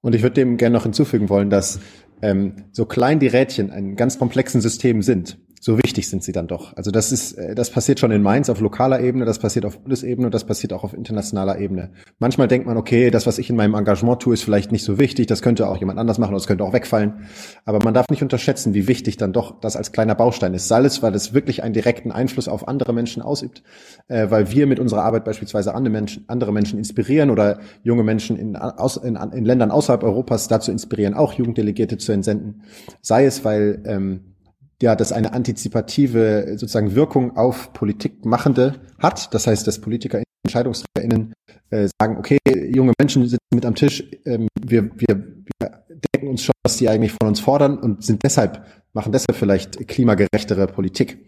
Und 0.02 0.14
ich 0.14 0.22
würde 0.22 0.34
dem 0.34 0.56
gerne 0.56 0.76
noch 0.76 0.84
hinzufügen 0.84 1.28
wollen, 1.28 1.50
dass 1.50 1.80
ähm, 2.22 2.64
so 2.72 2.84
klein 2.86 3.18
die 3.18 3.26
Rädchen 3.26 3.70
in 3.70 3.96
ganz 3.96 4.18
komplexen 4.18 4.60
Systemen 4.60 5.02
sind, 5.02 5.38
so 5.66 5.78
wichtig 5.78 6.08
sind 6.08 6.22
sie 6.22 6.30
dann 6.30 6.46
doch. 6.46 6.76
Also 6.76 6.92
das 6.92 7.10
ist, 7.10 7.32
äh, 7.32 7.56
das 7.56 7.70
passiert 7.70 7.98
schon 7.98 8.12
in 8.12 8.22
Mainz 8.22 8.48
auf 8.48 8.60
lokaler 8.60 9.00
Ebene, 9.00 9.24
das 9.24 9.40
passiert 9.40 9.66
auf 9.66 9.80
Bundesebene 9.80 10.28
und 10.28 10.32
das 10.32 10.44
passiert 10.44 10.72
auch 10.72 10.84
auf 10.84 10.94
internationaler 10.94 11.58
Ebene. 11.58 11.90
Manchmal 12.20 12.46
denkt 12.46 12.68
man, 12.68 12.76
okay, 12.76 13.10
das, 13.10 13.26
was 13.26 13.38
ich 13.38 13.50
in 13.50 13.56
meinem 13.56 13.74
Engagement 13.74 14.22
tue, 14.22 14.34
ist 14.34 14.44
vielleicht 14.44 14.70
nicht 14.70 14.84
so 14.84 15.00
wichtig, 15.00 15.26
das 15.26 15.42
könnte 15.42 15.68
auch 15.68 15.76
jemand 15.78 15.98
anders 15.98 16.18
machen 16.18 16.36
es 16.36 16.46
könnte 16.46 16.62
auch 16.62 16.72
wegfallen. 16.72 17.26
Aber 17.64 17.80
man 17.82 17.94
darf 17.94 18.08
nicht 18.10 18.22
unterschätzen, 18.22 18.74
wie 18.74 18.86
wichtig 18.86 19.16
dann 19.16 19.32
doch 19.32 19.58
das 19.58 19.74
als 19.74 19.90
kleiner 19.90 20.14
Baustein 20.14 20.54
ist. 20.54 20.68
Sei 20.68 20.84
es, 20.84 21.02
weil 21.02 21.16
es 21.16 21.34
wirklich 21.34 21.64
einen 21.64 21.74
direkten 21.74 22.12
Einfluss 22.12 22.46
auf 22.46 22.68
andere 22.68 22.92
Menschen 22.92 23.20
ausübt, 23.20 23.64
äh, 24.06 24.30
weil 24.30 24.52
wir 24.52 24.68
mit 24.68 24.78
unserer 24.78 25.02
Arbeit 25.02 25.24
beispielsweise 25.24 25.74
andere 25.74 25.90
Menschen, 25.90 26.26
andere 26.28 26.52
Menschen 26.52 26.78
inspirieren 26.78 27.28
oder 27.28 27.58
junge 27.82 28.04
Menschen 28.04 28.36
in, 28.36 28.54
aus, 28.54 28.98
in, 28.98 29.16
in 29.16 29.44
Ländern 29.44 29.72
außerhalb 29.72 30.04
Europas 30.04 30.46
dazu 30.46 30.70
inspirieren, 30.70 31.14
auch 31.14 31.32
Jugenddelegierte 31.32 31.98
zu 31.98 32.12
entsenden. 32.12 32.62
Sei 33.02 33.24
es, 33.24 33.44
weil 33.44 33.82
ähm, 33.84 34.35
ja, 34.82 34.94
das 34.94 35.12
eine 35.12 35.32
antizipative 35.32 36.56
sozusagen 36.58 36.94
Wirkung 36.94 37.36
auf 37.36 37.72
Politikmachende 37.72 38.74
hat. 38.98 39.32
Das 39.32 39.46
heißt, 39.46 39.66
dass 39.66 39.80
Politiker, 39.80 40.22
EntscheidungsträgerInnen 40.44 41.32
äh, 41.70 41.88
sagen, 42.00 42.18
okay, 42.18 42.38
junge 42.74 42.92
Menschen 43.00 43.26
sitzen 43.26 43.38
mit 43.54 43.64
am 43.64 43.74
Tisch, 43.74 44.04
ähm, 44.24 44.48
wir, 44.60 44.90
wir, 44.96 45.24
wir 45.60 45.84
denken 46.14 46.28
uns 46.28 46.42
schon, 46.42 46.54
was 46.64 46.76
die 46.76 46.88
eigentlich 46.88 47.12
von 47.12 47.28
uns 47.28 47.40
fordern 47.40 47.78
und 47.78 48.04
sind 48.04 48.22
deshalb, 48.22 48.64
machen 48.92 49.12
deshalb 49.12 49.36
vielleicht 49.36 49.88
klimagerechtere 49.88 50.66
Politik. 50.66 51.18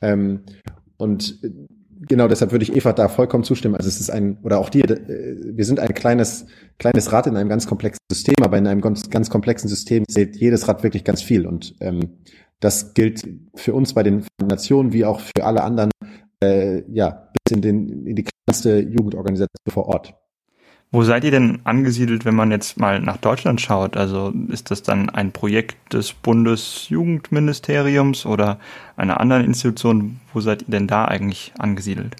Ähm, 0.00 0.40
und 0.96 1.38
äh, 1.42 1.50
genau 2.06 2.28
deshalb 2.28 2.52
würde 2.52 2.64
ich 2.64 2.74
Eva 2.74 2.92
da 2.92 3.08
vollkommen 3.08 3.44
zustimmen. 3.44 3.76
Also 3.76 3.88
es 3.88 4.00
ist 4.00 4.10
ein, 4.10 4.38
oder 4.42 4.58
auch 4.58 4.70
dir, 4.70 4.84
äh, 4.84 5.36
wir 5.56 5.64
sind 5.64 5.80
ein 5.80 5.94
kleines, 5.94 6.46
kleines 6.78 7.12
Rad 7.12 7.26
in 7.26 7.36
einem 7.36 7.48
ganz 7.48 7.66
komplexen 7.66 8.00
System, 8.10 8.34
aber 8.42 8.58
in 8.58 8.66
einem 8.66 8.80
ganz, 8.80 9.08
ganz 9.10 9.30
komplexen 9.30 9.68
System 9.68 10.04
zählt 10.08 10.36
jedes 10.36 10.68
Rad 10.68 10.82
wirklich 10.82 11.04
ganz 11.04 11.22
viel. 11.22 11.46
Und 11.46 11.74
ähm, 11.80 12.18
das 12.60 12.94
gilt 12.94 13.26
für 13.54 13.74
uns 13.74 13.94
bei 13.94 14.02
den 14.02 14.26
Nationen 14.42 14.92
wie 14.92 15.04
auch 15.04 15.20
für 15.20 15.44
alle 15.44 15.62
anderen, 15.62 15.90
äh, 16.42 16.82
ja, 16.90 17.30
bis 17.32 17.56
in, 17.56 17.62
den, 17.62 18.06
in 18.06 18.16
die 18.16 18.24
kleinste 18.24 18.80
Jugendorganisation 18.80 19.72
vor 19.72 19.86
Ort. 19.86 20.14
Wo 20.90 21.02
seid 21.02 21.22
ihr 21.24 21.30
denn 21.30 21.60
angesiedelt, 21.64 22.24
wenn 22.24 22.34
man 22.34 22.50
jetzt 22.50 22.78
mal 22.78 22.98
nach 22.98 23.18
Deutschland 23.18 23.60
schaut? 23.60 23.98
Also 23.98 24.32
ist 24.48 24.70
das 24.70 24.82
dann 24.82 25.10
ein 25.10 25.32
Projekt 25.32 25.92
des 25.92 26.14
Bundesjugendministeriums 26.14 28.24
oder 28.24 28.58
einer 28.96 29.20
anderen 29.20 29.44
Institution? 29.44 30.18
Wo 30.32 30.40
seid 30.40 30.62
ihr 30.62 30.70
denn 30.70 30.86
da 30.86 31.04
eigentlich 31.04 31.52
angesiedelt? 31.58 32.16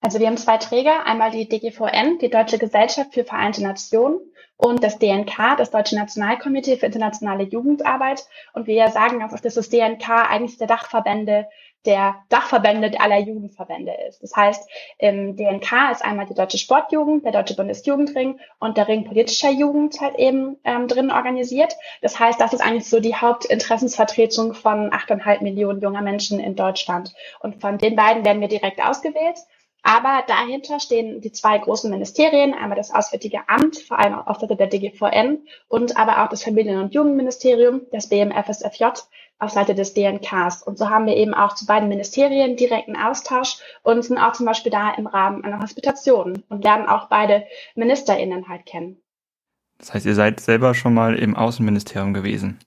Also 0.00 0.20
wir 0.20 0.28
haben 0.28 0.36
zwei 0.36 0.58
Träger, 0.58 1.04
einmal 1.04 1.32
die 1.32 1.48
DGVN, 1.48 2.18
die 2.20 2.30
Deutsche 2.30 2.58
Gesellschaft 2.58 3.14
für 3.14 3.24
Vereinte 3.24 3.60
Nationen 3.62 4.20
und 4.56 4.84
das 4.84 4.98
DNK, 4.98 5.56
das 5.56 5.70
Deutsche 5.70 5.96
Nationalkomitee 5.96 6.76
für 6.76 6.86
internationale 6.86 7.44
Jugendarbeit. 7.44 8.26
Und 8.52 8.66
wir 8.66 8.88
sagen 8.90 9.22
auch, 9.22 9.38
dass 9.38 9.54
das 9.54 9.68
DNK 9.68 10.08
eigentlich 10.08 10.58
der 10.58 10.68
Dachverbände 10.68 11.48
der 11.84 12.16
Dachverbände 12.28 13.00
aller 13.00 13.18
Jugendverbände 13.18 13.92
ist. 14.08 14.22
Das 14.22 14.36
heißt, 14.36 14.68
im 14.98 15.36
DNK 15.36 15.90
ist 15.90 16.04
einmal 16.04 16.26
die 16.26 16.34
Deutsche 16.34 16.58
Sportjugend, 16.58 17.24
der 17.24 17.32
Deutsche 17.32 17.56
Bundesjugendring 17.56 18.38
und 18.60 18.76
der 18.76 18.88
Ring 18.88 19.04
politischer 19.04 19.50
Jugend 19.50 20.00
halt 20.00 20.16
eben 20.16 20.58
ähm, 20.64 20.86
drin 20.86 21.10
organisiert. 21.10 21.74
Das 22.00 22.18
heißt, 22.18 22.40
das 22.40 22.52
ist 22.52 22.60
eigentlich 22.60 22.88
so 22.88 23.00
die 23.00 23.16
Hauptinteressensvertretung 23.16 24.54
von 24.54 24.90
8,5 24.90 25.42
Millionen 25.42 25.80
junger 25.80 26.02
Menschen 26.02 26.38
in 26.38 26.54
Deutschland. 26.54 27.12
Und 27.40 27.60
von 27.60 27.78
den 27.78 27.96
beiden 27.96 28.24
werden 28.24 28.40
wir 28.40 28.48
direkt 28.48 28.80
ausgewählt. 28.80 29.38
Aber 29.82 30.22
dahinter 30.28 30.78
stehen 30.78 31.20
die 31.20 31.32
zwei 31.32 31.58
großen 31.58 31.90
Ministerien, 31.90 32.54
einmal 32.54 32.76
das 32.76 32.92
Auswärtige 32.92 33.48
Amt, 33.48 33.78
vor 33.78 33.98
allem 33.98 34.14
auf 34.14 34.38
Seite 34.38 34.54
der 34.54 34.68
DGVN 34.68 35.46
und 35.68 35.96
aber 35.96 36.22
auch 36.22 36.28
das 36.28 36.44
Familien- 36.44 36.80
und 36.80 36.94
Jugendministerium, 36.94 37.82
das 37.90 38.08
BMFSFJ, 38.08 38.84
auf 39.40 39.50
Seite 39.50 39.74
des 39.74 39.92
DNKs. 39.92 40.62
Und 40.62 40.78
so 40.78 40.88
haben 40.88 41.06
wir 41.06 41.16
eben 41.16 41.34
auch 41.34 41.56
zu 41.56 41.66
beiden 41.66 41.88
Ministerien 41.88 42.56
direkten 42.56 42.96
Austausch 42.96 43.56
und 43.82 44.04
sind 44.04 44.18
auch 44.18 44.32
zum 44.32 44.46
Beispiel 44.46 44.70
da 44.70 44.94
im 44.94 45.08
Rahmen 45.08 45.44
einer 45.44 45.60
Hospitation 45.60 46.44
und 46.48 46.62
lernen 46.62 46.86
auch 46.88 47.08
beide 47.08 47.44
MinisterInnen 47.74 48.48
halt 48.48 48.66
kennen. 48.66 49.02
Das 49.78 49.92
heißt, 49.92 50.06
ihr 50.06 50.14
seid 50.14 50.38
selber 50.38 50.74
schon 50.74 50.94
mal 50.94 51.18
im 51.18 51.34
Außenministerium 51.34 52.14
gewesen? 52.14 52.60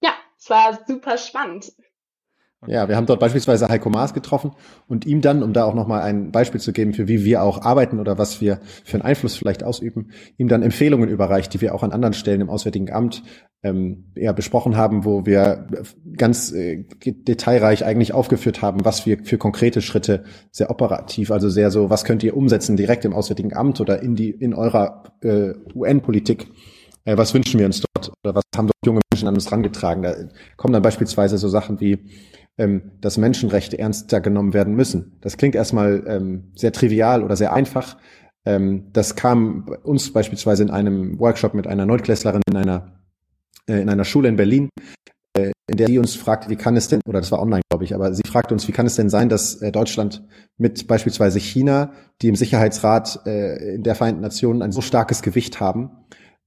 Ja, 0.00 0.12
es 0.38 0.48
war 0.48 0.78
super 0.86 1.18
spannend. 1.18 1.72
Ja, 2.66 2.88
wir 2.88 2.96
haben 2.96 3.06
dort 3.06 3.20
beispielsweise 3.20 3.68
Heiko 3.68 3.88
Maas 3.88 4.14
getroffen 4.14 4.50
und 4.88 5.06
ihm 5.06 5.20
dann, 5.20 5.44
um 5.44 5.52
da 5.52 5.62
auch 5.64 5.74
nochmal 5.74 6.02
ein 6.02 6.32
Beispiel 6.32 6.60
zu 6.60 6.72
geben, 6.72 6.92
für 6.92 7.06
wie 7.06 7.24
wir 7.24 7.44
auch 7.44 7.62
arbeiten 7.62 8.00
oder 8.00 8.18
was 8.18 8.40
wir 8.40 8.58
für 8.84 8.94
einen 8.94 9.04
Einfluss 9.04 9.36
vielleicht 9.36 9.62
ausüben, 9.62 10.10
ihm 10.38 10.48
dann 10.48 10.62
Empfehlungen 10.62 11.08
überreicht, 11.08 11.54
die 11.54 11.60
wir 11.60 11.72
auch 11.72 11.84
an 11.84 11.92
anderen 11.92 12.14
Stellen 12.14 12.40
im 12.40 12.50
Auswärtigen 12.50 12.90
Amt 12.90 13.22
ähm, 13.62 14.06
ja, 14.16 14.32
besprochen 14.32 14.76
haben, 14.76 15.04
wo 15.04 15.24
wir 15.24 15.68
ganz 16.16 16.50
äh, 16.50 16.84
detailreich 17.04 17.84
eigentlich 17.84 18.12
aufgeführt 18.12 18.60
haben, 18.60 18.84
was 18.84 19.06
wir 19.06 19.18
für 19.22 19.38
konkrete 19.38 19.80
Schritte 19.80 20.24
sehr 20.50 20.68
operativ, 20.68 21.30
also 21.30 21.48
sehr 21.48 21.70
so, 21.70 21.90
was 21.90 22.04
könnt 22.04 22.24
ihr 22.24 22.36
umsetzen 22.36 22.76
direkt 22.76 23.04
im 23.04 23.14
Auswärtigen 23.14 23.54
Amt 23.54 23.80
oder 23.80 24.02
in 24.02 24.16
die 24.16 24.30
in 24.30 24.52
eurer 24.52 25.04
äh, 25.22 25.52
UN-Politik 25.76 26.48
äh, 27.08 27.16
was 27.16 27.32
wünschen 27.34 27.58
wir 27.58 27.66
uns 27.66 27.80
dort 27.80 28.12
oder 28.22 28.34
was 28.34 28.42
haben 28.56 28.66
dort 28.66 28.76
junge 28.84 29.00
Menschen 29.12 29.28
an 29.28 29.34
uns 29.34 29.50
rangetragen. 29.50 30.02
Da 30.02 30.14
kommen 30.56 30.74
dann 30.74 30.82
beispielsweise 30.82 31.38
so 31.38 31.48
Sachen 31.48 31.80
wie 31.80 32.04
ähm, 32.58 32.92
dass 33.00 33.16
Menschenrechte 33.16 33.78
ernster 33.78 34.20
genommen 34.20 34.52
werden 34.52 34.74
müssen. 34.74 35.18
Das 35.20 35.36
klingt 35.36 35.54
erstmal 35.54 36.04
ähm, 36.06 36.52
sehr 36.56 36.72
trivial 36.72 37.22
oder 37.22 37.36
sehr 37.36 37.52
einfach. 37.52 37.96
Ähm, 38.44 38.88
das 38.92 39.16
kam 39.16 39.68
uns 39.84 40.12
beispielsweise 40.12 40.64
in 40.64 40.70
einem 40.70 41.18
Workshop 41.18 41.54
mit 41.54 41.66
einer 41.66 41.86
Neutklässlerin 41.86 42.42
in 42.48 42.56
einer, 42.56 43.00
äh, 43.68 43.80
in 43.80 43.88
einer 43.88 44.04
Schule 44.04 44.28
in 44.28 44.36
Berlin, 44.36 44.68
äh, 45.36 45.52
in 45.70 45.76
der 45.76 45.86
sie 45.86 45.98
uns 45.98 46.16
fragte, 46.16 46.50
wie 46.50 46.56
kann 46.56 46.76
es 46.76 46.88
denn, 46.88 47.00
oder 47.06 47.20
das 47.20 47.30
war 47.30 47.40
online, 47.40 47.62
glaube 47.70 47.84
ich, 47.84 47.94
aber 47.94 48.12
sie 48.12 48.22
fragte 48.26 48.54
uns, 48.54 48.66
wie 48.66 48.72
kann 48.72 48.86
es 48.86 48.96
denn 48.96 49.08
sein, 49.08 49.28
dass 49.28 49.62
äh, 49.62 49.70
Deutschland 49.70 50.26
mit 50.56 50.86
beispielsweise 50.86 51.38
China, 51.38 51.92
die 52.22 52.28
im 52.28 52.36
Sicherheitsrat 52.36 53.24
äh, 53.26 53.78
der 53.78 53.94
Vereinten 53.94 54.22
Nationen 54.22 54.62
ein 54.62 54.72
so 54.72 54.80
starkes 54.80 55.22
Gewicht 55.22 55.60
haben, 55.60 55.90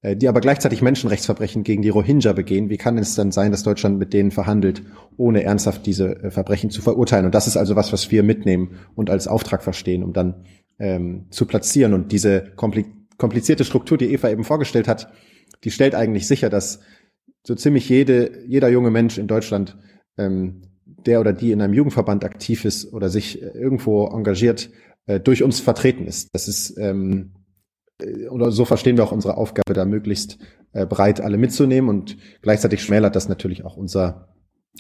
die 0.04 0.28
aber 0.28 0.42
gleichzeitig 0.42 0.82
Menschenrechtsverbrechen 0.82 1.64
gegen 1.64 1.84
die 1.84 1.90
Rohingya 1.90 2.34
begehen. 2.34 2.70
Wie 2.70 2.78
kann 2.78 2.98
es 2.98 3.14
dann 3.14 3.32
sein, 3.32 3.52
dass 3.52 3.62
Deutschland 3.62 4.00
mit 4.00 4.14
denen 4.14 4.32
verhandelt, 4.32 4.82
ohne 5.16 5.44
ernsthaft 5.44 5.86
diese 5.86 6.24
äh, 6.24 6.32
Verbrechen 6.32 6.72
zu 6.72 6.82
verurteilen? 6.82 7.26
Und 7.26 7.36
das 7.36 7.46
ist 7.46 7.58
also 7.58 7.76
was, 7.76 7.94
was 7.94 8.10
wir 8.10 8.24
mitnehmen 8.24 8.80
und 8.96 9.12
als 9.12 9.28
Auftrag 9.28 9.64
verstehen, 9.64 10.04
um 10.04 10.12
dann 10.12 10.46
ähm, 10.80 11.28
zu 11.30 11.46
platzieren. 11.46 11.94
Und 11.94 12.12
diese 12.12 12.52
komplizierte 12.56 13.64
Struktur, 13.64 13.98
die 13.98 14.12
Eva 14.12 14.30
eben 14.30 14.44
vorgestellt 14.44 14.88
hat, 14.88 15.12
die 15.64 15.72
stellt 15.72 15.94
eigentlich 15.94 16.28
sicher, 16.28 16.50
dass 16.50 16.80
so 17.46 17.54
ziemlich 17.54 17.88
jede, 17.88 18.44
jeder 18.48 18.70
junge 18.70 18.90
Mensch 18.90 19.20
in 19.20 19.28
Deutschland, 19.28 19.78
ähm, 20.18 20.64
der 20.86 21.20
oder 21.20 21.34
die 21.34 21.52
in 21.52 21.62
einem 21.62 21.74
Jugendverband 21.74 22.24
aktiv 22.26 22.66
ist 22.66 22.92
oder 22.94 23.10
sich 23.10 23.42
äh, 23.42 23.48
irgendwo 23.50 24.08
engagiert, 24.08 24.72
äh, 25.06 25.20
durch 25.20 25.44
uns 25.44 25.60
vertreten 25.60 26.06
ist. 26.08 26.30
Das 26.34 26.48
ist 26.48 26.78
ähm, 26.78 27.34
äh, 27.34 27.41
oder 28.30 28.52
so 28.52 28.66
verstehen 28.66 28.98
wir 28.98 29.04
auch 29.04 29.12
unsere 29.12 29.38
Aufgabe, 29.38 29.74
da 29.74 29.86
möglichst 29.86 30.38
äh, 30.74 30.86
breit 30.86 31.22
alle 31.22 31.38
mitzunehmen 31.38 31.90
und 31.90 32.18
gleichzeitig 32.42 32.82
schmälert 32.82 33.16
das 33.16 33.30
natürlich 33.30 33.66
auch 33.66 33.78
unser, 33.78 34.30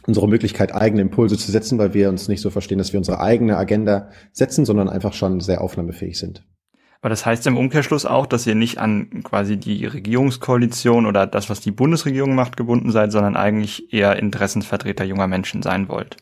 unsere 0.05 0.27
Möglichkeit, 0.27 0.73
eigene 0.73 1.01
Impulse 1.01 1.37
zu 1.37 1.51
setzen, 1.51 1.77
weil 1.77 1.93
wir 1.93 2.09
uns 2.09 2.27
nicht 2.27 2.41
so 2.41 2.49
verstehen, 2.49 2.77
dass 2.77 2.93
wir 2.93 2.99
unsere 2.99 3.19
eigene 3.19 3.57
Agenda 3.57 4.09
setzen, 4.31 4.65
sondern 4.65 4.89
einfach 4.89 5.13
schon 5.13 5.39
sehr 5.39 5.61
aufnahmefähig 5.61 6.17
sind. 6.17 6.45
Aber 7.01 7.09
das 7.09 7.25
heißt 7.25 7.47
im 7.47 7.57
Umkehrschluss 7.57 8.05
auch, 8.05 8.27
dass 8.27 8.45
ihr 8.45 8.53
nicht 8.53 8.77
an 8.77 9.23
quasi 9.23 9.57
die 9.57 9.85
Regierungskoalition 9.87 11.07
oder 11.07 11.25
das, 11.25 11.49
was 11.49 11.59
die 11.59 11.71
Bundesregierung 11.71 12.35
macht, 12.35 12.57
gebunden 12.57 12.91
seid, 12.91 13.11
sondern 13.11 13.35
eigentlich 13.35 13.91
eher 13.91 14.17
Interessensvertreter 14.17 15.03
junger 15.03 15.27
Menschen 15.27 15.63
sein 15.63 15.89
wollt. 15.89 16.17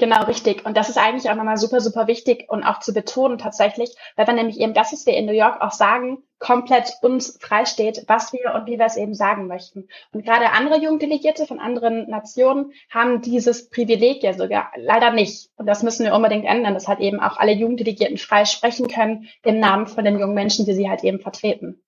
Genau, 0.00 0.24
richtig. 0.24 0.64
Und 0.64 0.78
das 0.78 0.88
ist 0.88 0.96
eigentlich 0.96 1.30
auch 1.30 1.34
nochmal 1.34 1.58
super, 1.58 1.82
super 1.82 2.06
wichtig 2.06 2.46
und 2.48 2.64
auch 2.64 2.78
zu 2.80 2.94
betonen 2.94 3.36
tatsächlich, 3.36 3.94
weil 4.16 4.26
wir 4.26 4.32
nämlich 4.32 4.58
eben 4.58 4.72
das, 4.72 4.94
was 4.94 5.04
wir 5.04 5.12
in 5.12 5.26
New 5.26 5.34
York 5.34 5.60
auch 5.60 5.72
sagen, 5.72 6.22
komplett 6.38 6.94
uns 7.02 7.36
freisteht, 7.38 8.04
was 8.06 8.32
wir 8.32 8.54
und 8.54 8.66
wie 8.66 8.78
wir 8.78 8.86
es 8.86 8.96
eben 8.96 9.12
sagen 9.12 9.46
möchten. 9.46 9.88
Und 10.12 10.24
gerade 10.24 10.52
andere 10.52 10.80
Jugenddelegierte 10.80 11.44
von 11.44 11.60
anderen 11.60 12.08
Nationen 12.08 12.72
haben 12.88 13.20
dieses 13.20 13.68
Privileg 13.68 14.22
ja 14.22 14.32
sogar 14.32 14.72
leider 14.74 15.10
nicht. 15.10 15.50
Und 15.56 15.66
das 15.66 15.82
müssen 15.82 16.06
wir 16.06 16.14
unbedingt 16.14 16.46
ändern, 16.46 16.72
dass 16.72 16.88
halt 16.88 17.00
eben 17.00 17.20
auch 17.20 17.36
alle 17.36 17.52
Jugenddelegierten 17.52 18.16
frei 18.16 18.46
sprechen 18.46 18.88
können 18.88 19.28
im 19.44 19.60
Namen 19.60 19.86
von 19.86 20.06
den 20.06 20.18
jungen 20.18 20.32
Menschen, 20.32 20.64
die 20.64 20.72
sie 20.72 20.88
halt 20.88 21.04
eben 21.04 21.20
vertreten. 21.20 21.82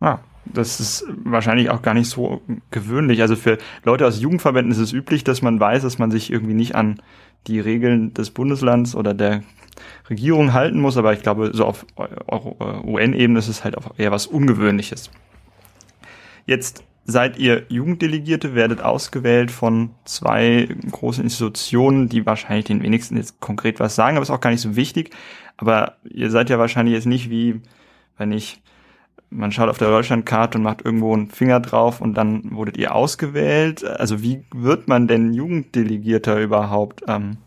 Ah, 0.00 0.18
das 0.46 0.80
ist 0.80 1.04
wahrscheinlich 1.24 1.70
auch 1.70 1.82
gar 1.82 1.94
nicht 1.94 2.08
so 2.08 2.42
gewöhnlich. 2.70 3.20
Also 3.20 3.36
für 3.36 3.58
Leute 3.84 4.06
aus 4.06 4.20
Jugendverbänden 4.20 4.72
ist 4.72 4.78
es 4.78 4.92
üblich, 4.92 5.24
dass 5.24 5.42
man 5.42 5.60
weiß, 5.60 5.82
dass 5.82 5.98
man 5.98 6.10
sich 6.10 6.32
irgendwie 6.32 6.54
nicht 6.54 6.74
an 6.74 7.00
die 7.46 7.60
Regeln 7.60 8.14
des 8.14 8.30
Bundeslands 8.30 8.94
oder 8.94 9.14
der 9.14 9.42
Regierung 10.08 10.52
halten 10.52 10.80
muss. 10.80 10.96
Aber 10.96 11.12
ich 11.12 11.22
glaube, 11.22 11.50
so 11.52 11.66
auf 11.66 11.86
UN-Ebene 11.96 13.38
ist 13.38 13.48
es 13.48 13.64
halt 13.64 13.78
auch 13.78 13.98
eher 13.98 14.10
was 14.10 14.26
Ungewöhnliches. 14.26 15.10
Jetzt 16.46 16.84
seid 17.04 17.38
ihr 17.38 17.64
Jugenddelegierte, 17.68 18.54
werdet 18.54 18.80
ausgewählt 18.82 19.50
von 19.50 19.90
zwei 20.04 20.68
großen 20.90 21.24
Institutionen, 21.24 22.08
die 22.08 22.26
wahrscheinlich 22.26 22.66
den 22.66 22.82
wenigsten 22.82 23.16
jetzt 23.16 23.40
konkret 23.40 23.80
was 23.80 23.94
sagen, 23.94 24.16
aber 24.16 24.22
ist 24.22 24.30
auch 24.30 24.40
gar 24.40 24.50
nicht 24.50 24.60
so 24.60 24.76
wichtig. 24.76 25.10
Aber 25.56 25.96
ihr 26.04 26.30
seid 26.30 26.50
ja 26.50 26.58
wahrscheinlich 26.58 26.94
jetzt 26.94 27.06
nicht 27.06 27.30
wie, 27.30 27.60
wenn 28.16 28.32
ich 28.32 28.62
man 29.30 29.52
schaut 29.52 29.68
auf 29.68 29.78
der 29.78 29.88
Deutschlandkarte 29.88 30.58
und 30.58 30.64
macht 30.64 30.84
irgendwo 30.84 31.14
einen 31.14 31.30
Finger 31.30 31.60
drauf 31.60 32.00
und 32.00 32.14
dann 32.14 32.54
wurdet 32.54 32.76
ihr 32.76 32.94
ausgewählt. 32.94 33.84
Also 33.84 34.22
wie 34.22 34.44
wird 34.52 34.88
man 34.88 35.06
denn 35.06 35.32
Jugenddelegierter 35.32 36.40
überhaupt? 36.40 37.02
Ähm? 37.06 37.38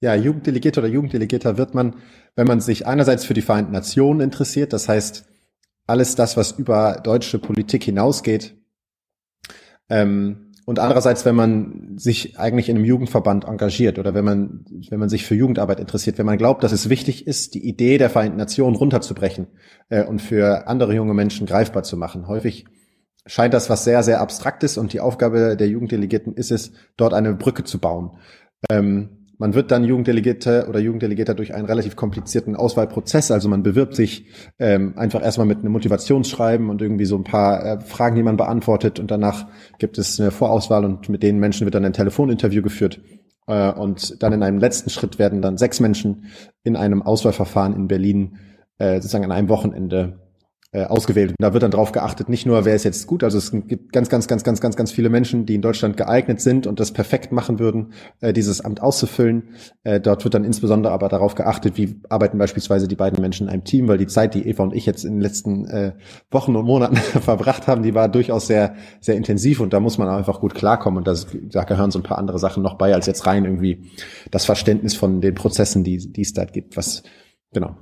Ja, 0.00 0.14
Jugenddelegierter 0.14 0.80
oder 0.80 0.90
Jugenddelegierter 0.90 1.56
wird 1.58 1.74
man, 1.74 1.94
wenn 2.34 2.46
man 2.46 2.60
sich 2.60 2.86
einerseits 2.86 3.24
für 3.24 3.34
die 3.34 3.42
Vereinten 3.42 3.72
Nationen 3.72 4.20
interessiert, 4.20 4.72
das 4.72 4.88
heißt 4.88 5.26
alles 5.86 6.14
das, 6.14 6.36
was 6.36 6.52
über 6.52 7.00
deutsche 7.02 7.38
Politik 7.38 7.84
hinausgeht, 7.84 8.56
ähm, 9.88 10.49
und 10.70 10.78
andererseits, 10.78 11.24
wenn 11.24 11.34
man 11.34 11.98
sich 11.98 12.38
eigentlich 12.38 12.68
in 12.68 12.76
einem 12.76 12.84
Jugendverband 12.84 13.44
engagiert 13.44 13.98
oder 13.98 14.14
wenn 14.14 14.24
man, 14.24 14.64
wenn 14.88 15.00
man 15.00 15.08
sich 15.08 15.26
für 15.26 15.34
Jugendarbeit 15.34 15.80
interessiert, 15.80 16.16
wenn 16.16 16.26
man 16.26 16.38
glaubt, 16.38 16.62
dass 16.62 16.70
es 16.70 16.88
wichtig 16.88 17.26
ist, 17.26 17.54
die 17.54 17.68
Idee 17.68 17.98
der 17.98 18.08
Vereinten 18.08 18.38
Nationen 18.38 18.76
runterzubrechen 18.76 19.48
äh, 19.88 20.04
und 20.04 20.22
für 20.22 20.68
andere 20.68 20.94
junge 20.94 21.12
Menschen 21.12 21.44
greifbar 21.44 21.82
zu 21.82 21.96
machen. 21.96 22.28
Häufig 22.28 22.66
scheint 23.26 23.52
das 23.52 23.68
was 23.68 23.82
sehr, 23.82 24.04
sehr 24.04 24.20
Abstraktes 24.20 24.78
und 24.78 24.92
die 24.92 25.00
Aufgabe 25.00 25.56
der 25.56 25.66
Jugenddelegierten 25.66 26.34
ist 26.34 26.52
es, 26.52 26.70
dort 26.96 27.14
eine 27.14 27.34
Brücke 27.34 27.64
zu 27.64 27.80
bauen. 27.80 28.12
Ähm, 28.70 29.19
man 29.40 29.54
wird 29.54 29.70
dann 29.70 29.84
Jugenddelegierte 29.84 30.66
oder 30.68 30.80
Jugenddelegierter 30.80 31.32
durch 31.32 31.54
einen 31.54 31.64
relativ 31.64 31.96
komplizierten 31.96 32.54
Auswahlprozess. 32.54 33.30
Also 33.30 33.48
man 33.48 33.62
bewirbt 33.62 33.94
sich 33.94 34.26
ähm, 34.58 34.92
einfach 34.98 35.22
erstmal 35.22 35.46
mit 35.46 35.60
einem 35.60 35.72
Motivationsschreiben 35.72 36.68
und 36.68 36.82
irgendwie 36.82 37.06
so 37.06 37.16
ein 37.16 37.24
paar 37.24 37.64
äh, 37.64 37.80
Fragen, 37.80 38.16
die 38.16 38.22
man 38.22 38.36
beantwortet. 38.36 39.00
Und 39.00 39.10
danach 39.10 39.46
gibt 39.78 39.96
es 39.96 40.20
eine 40.20 40.30
Vorauswahl 40.30 40.84
und 40.84 41.08
mit 41.08 41.22
den 41.22 41.38
Menschen 41.38 41.64
wird 41.64 41.74
dann 41.74 41.86
ein 41.86 41.94
Telefoninterview 41.94 42.60
geführt. 42.60 43.00
Äh, 43.46 43.72
und 43.72 44.22
dann 44.22 44.34
in 44.34 44.42
einem 44.42 44.58
letzten 44.58 44.90
Schritt 44.90 45.18
werden 45.18 45.40
dann 45.40 45.56
sechs 45.56 45.80
Menschen 45.80 46.26
in 46.62 46.76
einem 46.76 47.00
Auswahlverfahren 47.00 47.74
in 47.74 47.88
Berlin 47.88 48.36
äh, 48.76 48.96
sozusagen 48.96 49.24
an 49.24 49.32
einem 49.32 49.48
Wochenende 49.48 50.20
äh, 50.72 50.84
ausgewählt. 50.84 51.30
Und 51.30 51.36
da 51.40 51.52
wird 51.52 51.64
dann 51.64 51.72
drauf 51.72 51.90
geachtet, 51.90 52.28
nicht 52.28 52.46
nur, 52.46 52.64
wer 52.64 52.76
ist 52.76 52.84
jetzt 52.84 53.08
gut, 53.08 53.24
also 53.24 53.38
es 53.38 53.50
gibt 53.50 53.92
ganz, 53.92 54.08
ganz, 54.08 54.28
ganz, 54.28 54.44
ganz, 54.44 54.60
ganz, 54.60 54.76
ganz 54.76 54.92
viele 54.92 55.08
Menschen, 55.08 55.44
die 55.44 55.56
in 55.56 55.62
Deutschland 55.62 55.96
geeignet 55.96 56.40
sind 56.40 56.68
und 56.68 56.78
das 56.78 56.92
perfekt 56.92 57.32
machen 57.32 57.58
würden, 57.58 57.92
äh, 58.20 58.32
dieses 58.32 58.60
Amt 58.60 58.80
auszufüllen. 58.80 59.48
Äh, 59.82 60.00
dort 60.00 60.22
wird 60.22 60.34
dann 60.34 60.44
insbesondere 60.44 60.92
aber 60.92 61.08
darauf 61.08 61.34
geachtet, 61.34 61.76
wie 61.76 62.00
arbeiten 62.08 62.38
beispielsweise 62.38 62.86
die 62.86 62.94
beiden 62.94 63.20
Menschen 63.20 63.48
in 63.48 63.52
einem 63.52 63.64
Team, 63.64 63.88
weil 63.88 63.98
die 63.98 64.06
Zeit, 64.06 64.34
die 64.34 64.46
Eva 64.46 64.62
und 64.62 64.74
ich 64.74 64.86
jetzt 64.86 65.04
in 65.04 65.14
den 65.14 65.20
letzten 65.20 65.66
äh, 65.66 65.92
Wochen 66.30 66.54
und 66.54 66.66
Monaten 66.66 66.96
verbracht 67.20 67.66
haben, 67.66 67.82
die 67.82 67.94
war 67.94 68.08
durchaus 68.08 68.46
sehr, 68.46 68.76
sehr 69.00 69.16
intensiv 69.16 69.58
und 69.58 69.72
da 69.72 69.80
muss 69.80 69.98
man 69.98 70.08
einfach 70.08 70.40
gut 70.40 70.54
klarkommen 70.54 70.98
und 70.98 71.08
das, 71.08 71.26
da 71.50 71.64
gehören 71.64 71.90
so 71.90 71.98
ein 71.98 72.04
paar 72.04 72.18
andere 72.18 72.38
Sachen 72.38 72.62
noch 72.62 72.74
bei, 72.74 72.94
als 72.94 73.06
jetzt 73.06 73.26
rein 73.26 73.44
irgendwie 73.44 73.90
das 74.30 74.44
Verständnis 74.44 74.94
von 74.94 75.20
den 75.20 75.34
Prozessen, 75.34 75.82
die, 75.82 76.12
die 76.12 76.22
es 76.22 76.32
da 76.32 76.44
gibt, 76.44 76.76
was, 76.76 77.02
genau. 77.52 77.76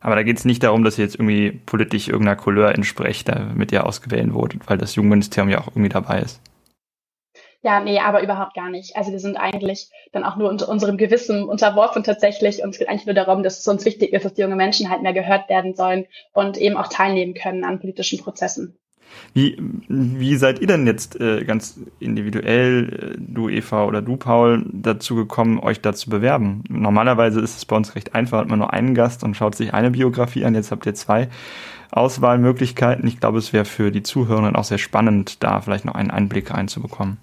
Aber 0.00 0.14
da 0.14 0.22
geht 0.22 0.38
es 0.38 0.44
nicht 0.44 0.62
darum, 0.62 0.82
dass 0.82 0.98
ihr 0.98 1.04
jetzt 1.04 1.16
irgendwie 1.16 1.52
politisch 1.52 2.08
irgendeiner 2.08 2.36
Couleur 2.36 2.74
entspricht, 2.74 3.28
damit 3.28 3.70
ihr 3.70 3.86
ausgewählt 3.86 4.32
wurdet, 4.32 4.68
weil 4.68 4.78
das 4.78 4.94
Jugendministerium 4.94 5.50
ja 5.50 5.60
auch 5.60 5.68
irgendwie 5.68 5.90
dabei 5.90 6.20
ist. 6.20 6.40
Ja, 7.62 7.80
nee, 7.80 7.98
aber 7.98 8.22
überhaupt 8.22 8.54
gar 8.54 8.70
nicht. 8.70 8.96
Also 8.96 9.12
wir 9.12 9.20
sind 9.20 9.36
eigentlich 9.36 9.90
dann 10.12 10.24
auch 10.24 10.36
nur 10.36 10.48
unter 10.48 10.68
unserem 10.68 10.96
Gewissen 10.96 11.44
unterworfen 11.44 12.02
tatsächlich. 12.02 12.62
Und 12.62 12.70
es 12.70 12.78
geht 12.78 12.88
eigentlich 12.88 13.04
nur 13.04 13.14
darum, 13.14 13.42
dass 13.42 13.58
es 13.58 13.68
uns 13.68 13.84
wichtig 13.84 14.14
ist, 14.14 14.24
dass 14.24 14.32
die 14.32 14.40
jungen 14.40 14.56
Menschen 14.56 14.88
halt 14.88 15.02
mehr 15.02 15.12
gehört 15.12 15.50
werden 15.50 15.74
sollen 15.74 16.06
und 16.32 16.56
eben 16.56 16.78
auch 16.78 16.88
teilnehmen 16.88 17.34
können 17.34 17.64
an 17.64 17.78
politischen 17.78 18.18
Prozessen. 18.18 18.78
Wie, 19.32 19.56
wie 19.88 20.36
seid 20.36 20.60
ihr 20.60 20.66
denn 20.66 20.86
jetzt 20.86 21.20
äh, 21.20 21.44
ganz 21.44 21.80
individuell, 22.00 23.14
äh, 23.16 23.20
du 23.20 23.48
Eva 23.48 23.84
oder 23.84 24.02
du 24.02 24.16
Paul, 24.16 24.66
dazu 24.72 25.14
gekommen, 25.14 25.58
euch 25.60 25.80
da 25.80 25.92
zu 25.92 26.10
bewerben? 26.10 26.64
Normalerweise 26.68 27.40
ist 27.40 27.56
es 27.56 27.64
bei 27.64 27.76
uns 27.76 27.94
recht 27.94 28.14
einfach, 28.14 28.38
hat 28.38 28.48
man 28.48 28.58
nur 28.58 28.72
einen 28.72 28.94
Gast 28.94 29.22
und 29.22 29.36
schaut 29.36 29.54
sich 29.54 29.72
eine 29.74 29.92
Biografie 29.92 30.44
an, 30.44 30.54
jetzt 30.54 30.70
habt 30.70 30.86
ihr 30.86 30.94
zwei 30.94 31.28
Auswahlmöglichkeiten. 31.92 33.06
Ich 33.06 33.20
glaube, 33.20 33.38
es 33.38 33.52
wäre 33.52 33.64
für 33.64 33.90
die 33.90 34.02
Zuhörenden 34.02 34.56
auch 34.56 34.64
sehr 34.64 34.78
spannend, 34.78 35.42
da 35.42 35.60
vielleicht 35.60 35.84
noch 35.84 35.94
einen 35.94 36.10
Einblick 36.10 36.52
reinzubekommen. 36.52 37.18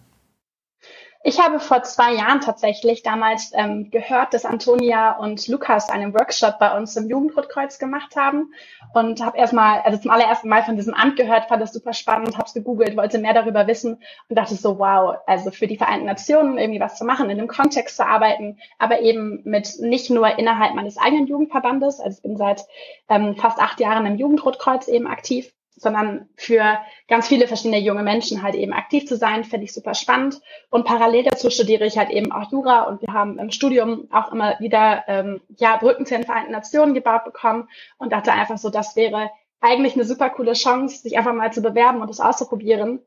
Ich 1.24 1.42
habe 1.42 1.60
vor 1.60 1.84
zwei 1.84 2.14
Jahren 2.14 2.42
tatsächlich 2.42 3.04
damals 3.04 3.52
ähm, 3.54 3.90
gehört, 3.90 4.34
dass 4.34 4.46
Antonia 4.46 5.18
und 5.18 5.48
Lukas 5.48 5.90
einen 5.90 6.14
Workshop 6.14 6.60
bei 6.60 6.78
uns 6.78 6.96
im 6.96 7.10
Jugendrotkreuz 7.10 7.80
gemacht 7.80 8.16
haben 8.16 8.54
und 8.94 9.24
habe 9.24 9.38
erstmal, 9.38 9.82
also 9.82 9.98
zum 9.98 10.12
allerersten 10.12 10.48
Mal 10.48 10.64
von 10.64 10.76
diesem 10.76 10.94
Amt 10.94 11.18
gehört, 11.18 11.50
fand 11.50 11.62
das 11.62 11.74
super 11.74 11.94
spannend, 11.94 12.38
habe 12.38 12.46
es 12.46 12.54
gegoogelt, 12.54 12.96
wollte 12.96 13.18
mehr 13.18 13.34
darüber 13.34 13.68
wissen 13.68 14.02
und 14.30 14.36
dachte 14.38 14.56
so, 14.56 14.80
wow, 14.80 15.18
also 15.26 15.52
für 15.52 15.68
die 15.68 15.78
Vereinten 15.78 16.06
Nationen 16.06 16.58
irgendwie 16.58 16.80
was 16.80 16.98
zu 16.98 17.04
machen, 17.04 17.30
in 17.30 17.38
dem 17.38 17.48
Kontext 17.48 17.98
zu 17.98 18.06
arbeiten, 18.06 18.60
aber 18.78 19.02
eben 19.02 19.42
mit 19.44 19.80
nicht 19.80 20.10
nur 20.10 20.38
innerhalb 20.38 20.76
meines 20.76 20.98
eigenen 20.98 21.28
Jugendverbandes, 21.28 22.00
also 22.00 22.16
ich 22.16 22.22
bin 22.22 22.38
seit 22.38 22.66
ähm, 23.10 23.36
fast 23.36 23.60
acht 23.60 23.80
Jahren 23.80 24.06
im 24.06 24.18
Jugendrotkreuz 24.18 24.88
eben 24.88 25.08
aktiv, 25.08 25.52
sondern 25.78 26.28
für 26.36 26.78
ganz 27.08 27.28
viele 27.28 27.48
verschiedene 27.48 27.80
junge 27.80 28.04
Menschen 28.04 28.44
halt 28.44 28.56
eben 28.56 28.74
aktiv 28.74 29.08
zu 29.08 29.16
sein, 29.16 29.44
finde 29.44 29.66
ich 29.66 29.74
super 29.74 29.94
spannend. 29.94 30.42
Und 30.70 30.86
parallel 30.86 31.24
dazu 31.24 31.50
studiere 31.50 31.86
ich 31.86 31.98
halt 31.98 32.10
eben 32.10 32.32
auch 32.32 32.52
Jura 32.52 32.84
und 32.84 33.02
wir 33.02 33.13
haben 33.13 33.40
im 33.40 33.52
Studium 33.52 34.08
auch 34.12 34.32
immer 34.32 34.60
wieder 34.60 35.04
ähm, 35.08 35.42
ja 35.58 35.78
Brücken 35.78 36.06
zu 36.06 36.16
den 36.16 36.26
Vereinten 36.26 36.52
Nationen 36.52 36.94
gebaut 36.94 37.24
bekommen 37.24 37.70
und 37.98 38.12
dachte 38.12 38.34
einfach 38.34 38.58
so, 38.58 38.70
das 38.70 38.96
wäre 38.96 39.30
eigentlich 39.62 39.94
eine 39.94 40.04
super 40.04 40.30
coole 40.30 40.54
Chance, 40.54 41.02
sich 41.02 41.18
einfach 41.18 41.34
mal 41.34 41.54
zu 41.54 41.62
bewerben 41.62 42.02
und 42.02 42.10
es 42.10 42.20
auszuprobieren. 42.20 43.00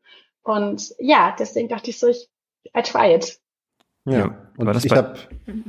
Und 0.43 0.95
ja, 0.99 1.35
deswegen 1.39 1.69
dachte 1.69 1.91
ich 1.91 1.99
so, 1.99 2.09
ich 2.09 2.29
I 2.77 2.83
try 2.83 3.15
it. 3.15 3.41
Ja, 4.05 4.19
ja 4.19 4.31
und 4.57 4.85
ich 4.85 4.93
habe 4.93 5.15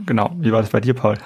genau. 0.06 0.32
Wie 0.38 0.52
war 0.52 0.62
das 0.62 0.72
bei 0.72 0.80
dir, 0.80 0.94
Paul? 0.94 1.18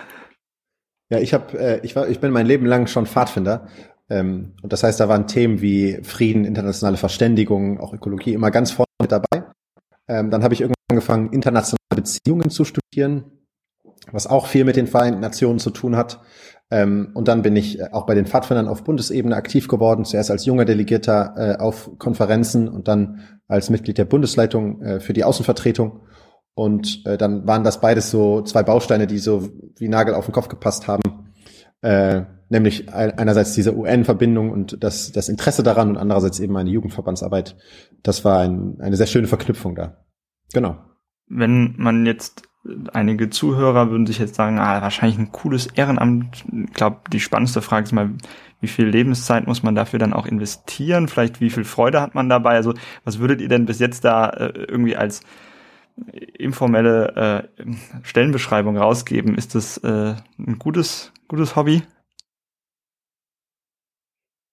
Ja, 1.10 1.20
ich 1.20 1.34
habe, 1.34 1.58
äh, 1.58 1.80
ich 1.84 1.96
war, 1.96 2.08
ich 2.08 2.20
bin 2.20 2.32
mein 2.32 2.46
Leben 2.46 2.66
lang 2.66 2.88
schon 2.88 3.06
Pfadfinder 3.06 3.68
ähm, 4.10 4.54
und 4.62 4.72
das 4.72 4.84
heißt, 4.84 5.00
da 5.00 5.10
waren 5.10 5.28
Themen 5.28 5.62
wie 5.62 6.00
Frieden, 6.04 6.46
internationale 6.46 6.98
Verständigung, 6.98 7.80
auch 7.80 7.94
Ökologie 7.94 8.34
immer 8.34 8.52
ganz 8.52 8.72
vorne 8.72 8.88
mit 9.02 9.12
dabei. 9.12 9.46
Ähm, 10.08 10.30
dann 10.30 10.44
habe 10.44 10.54
ich 10.54 10.62
irgendwann 10.62 10.76
angefangen, 10.90 11.34
internationale 11.34 11.80
Beziehungen 11.96 12.50
zu 12.50 12.64
studieren, 12.66 13.26
was 14.12 14.28
auch 14.28 14.48
viel 14.48 14.66
mit 14.66 14.76
den 14.76 14.88
Vereinten 14.88 15.22
Nationen 15.22 15.60
zu 15.60 15.72
tun 15.72 15.96
hat. 15.96 16.22
Ähm, 16.72 17.12
und 17.14 17.28
dann 17.28 17.42
bin 17.42 17.56
ich 17.56 17.80
äh, 17.80 17.90
auch 17.92 18.06
bei 18.06 18.16
den 18.16 18.26
Pfadfindern 18.26 18.68
auf 18.68 18.84
Bundesebene 18.84 19.36
aktiv 19.36 19.68
geworden, 19.68 20.06
zuerst 20.06 20.32
als 20.32 20.46
junger 20.46 20.66
Delegierter 20.66 21.34
äh, 21.38 21.62
auf 21.62 21.92
Konferenzen 21.98 22.68
und 22.68 22.88
dann 22.88 23.40
als 23.48 23.70
Mitglied 23.70 23.98
der 23.98 24.06
Bundesleitung 24.06 24.82
äh, 24.82 25.00
für 25.00 25.14
die 25.14 25.24
Außenvertretung. 25.24 26.02
Und 26.56 27.06
äh, 27.06 27.18
dann 27.18 27.46
waren 27.48 27.64
das 27.64 27.82
beides 27.82 28.10
so 28.10 28.42
zwei 28.42 28.64
Bausteine, 28.64 29.08
die 29.08 29.20
so 29.20 29.50
wie 29.78 29.90
Nagel 29.90 30.16
auf 30.16 30.26
den 30.26 30.32
Kopf 30.32 30.48
gepasst 30.48 30.88
haben. 30.88 31.02
Äh, 31.82 32.24
nämlich 32.50 32.94
einerseits 32.94 33.54
diese 33.54 33.76
UN-Verbindung 33.76 34.52
und 34.52 34.84
das, 34.84 35.12
das 35.12 35.30
Interesse 35.30 35.64
daran 35.64 35.90
und 35.90 35.98
andererseits 35.98 36.40
eben 36.40 36.56
eine 36.58 36.70
Jugendverbandsarbeit. 36.70 37.58
Das 38.04 38.24
war 38.24 38.40
ein, 38.40 38.78
eine 38.80 38.96
sehr 38.96 39.08
schöne 39.08 39.28
Verknüpfung 39.28 39.76
da. 39.76 40.06
Genau. 40.54 40.78
Wenn 41.28 41.76
man 41.78 42.06
jetzt 42.06 42.44
einige 42.94 43.30
Zuhörer 43.30 43.92
würden 43.92 44.08
sich 44.08 44.20
jetzt 44.20 44.36
sagen, 44.36 44.60
ah, 44.60 44.82
wahrscheinlich 44.82 45.20
ein 45.20 45.32
cooles 45.32 45.68
Ehrenamt. 45.68 46.46
Ich 46.52 46.74
glaube, 46.74 47.02
die 47.12 47.20
spannendste 47.20 47.62
Frage 47.62 47.84
ist 47.84 47.92
mal, 47.92 48.12
wie 48.62 48.68
viel 48.68 48.88
Lebenszeit 48.88 49.46
muss 49.48 49.64
man 49.64 49.76
dafür 49.76 50.00
dann 50.00 50.14
auch 50.14 50.26
investieren? 50.26 51.08
Vielleicht 51.08 51.42
wie 51.42 51.50
viel 51.50 51.64
Freude 51.64 52.02
hat 52.02 52.16
man 52.16 52.30
dabei? 52.30 52.56
Also 52.56 52.74
was 53.04 53.20
würdet 53.20 53.42
ihr 53.42 53.50
denn 53.50 53.66
bis 53.66 53.80
jetzt 53.80 54.04
da 54.06 54.30
äh, 54.30 54.66
irgendwie 54.68 54.96
als 54.96 55.22
informelle 56.38 57.48
äh, 57.58 57.72
Stellenbeschreibung 58.04 58.78
rausgeben? 58.78 59.36
Ist 59.36 59.56
das 59.56 59.78
äh, 59.78 60.16
ein 60.38 60.60
gutes, 60.60 61.12
gutes 61.28 61.56
Hobby? 61.56 61.84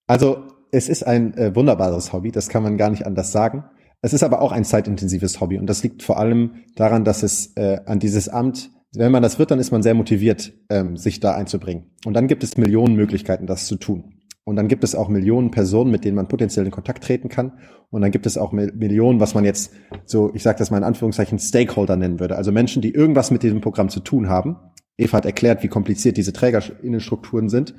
Also 0.07 0.45
es 0.71 0.89
ist 0.89 1.03
ein 1.05 1.35
äh, 1.35 1.55
wunderbares 1.55 2.13
Hobby, 2.13 2.33
das 2.33 2.49
kann 2.49 2.63
man 2.63 2.77
gar 2.77 2.91
nicht 2.91 3.07
anders 3.07 3.33
sagen. 3.33 3.65
Es 4.01 4.13
ist 4.13 4.23
aber 4.23 4.43
auch 4.43 4.53
ein 4.53 4.65
zeitintensives 4.65 5.41
Hobby 5.41 5.59
und 5.59 5.67
das 5.67 5.83
liegt 5.83 6.03
vor 6.03 6.19
allem 6.19 6.65
daran, 6.75 7.05
dass 7.05 7.23
es 7.23 7.55
äh, 7.57 7.81
an 7.87 8.01
dieses 8.01 8.29
Amt, 8.29 8.71
wenn 8.95 9.13
man 9.13 9.23
das 9.23 9.39
wird, 9.39 9.51
dann 9.51 9.59
ist 9.59 9.71
man 9.71 9.83
sehr 9.83 9.95
motiviert, 9.95 10.53
ähm, 10.71 10.97
sich 10.97 11.21
da 11.21 11.35
einzubringen. 11.35 11.93
Und 12.05 12.15
dann 12.15 12.27
gibt 12.27 12.43
es 12.43 12.57
Millionen 12.57 12.97
Möglichkeiten, 12.97 13.47
das 13.47 13.67
zu 13.67 13.77
tun. 13.77 14.22
Und 14.45 14.57
dann 14.57 14.67
gibt 14.69 14.83
es 14.83 14.95
auch 14.95 15.09
Millionen 15.09 15.51
Personen, 15.51 15.91
mit 15.91 16.05
denen 16.05 16.17
man 16.17 16.27
potenziell 16.27 16.65
in 16.65 16.73
Kontakt 16.73 17.05
treten 17.05 17.29
kann. 17.29 17.53
Und 17.91 18.03
dann 18.03 18.11
gibt 18.11 18.27
es 18.27 18.37
auch 18.37 18.53
Millionen, 18.53 19.21
was 19.21 19.35
man 19.35 19.45
jetzt 19.45 19.73
so, 20.05 20.33
ich 20.35 20.43
sage 20.43 20.59
das 20.59 20.71
mal 20.71 20.79
in 20.79 20.85
Anführungszeichen, 20.85 21.39
Stakeholder 21.39 21.97
nennen 21.97 22.19
würde. 22.19 22.37
Also 22.37 22.51
Menschen, 22.51 22.83
die 22.83 22.93
irgendwas 22.93 23.31
mit 23.31 23.43
diesem 23.43 23.61
Programm 23.61 23.89
zu 23.89 24.01
tun 24.01 24.29
haben. 24.29 24.57
Eva 24.99 25.19
hat 25.19 25.27
erklärt, 25.27 25.63
wie 25.63 25.69
kompliziert 25.69 26.17
diese 26.17 26.33
Trägerinnenstrukturen 26.33 27.49
sind. 27.49 27.75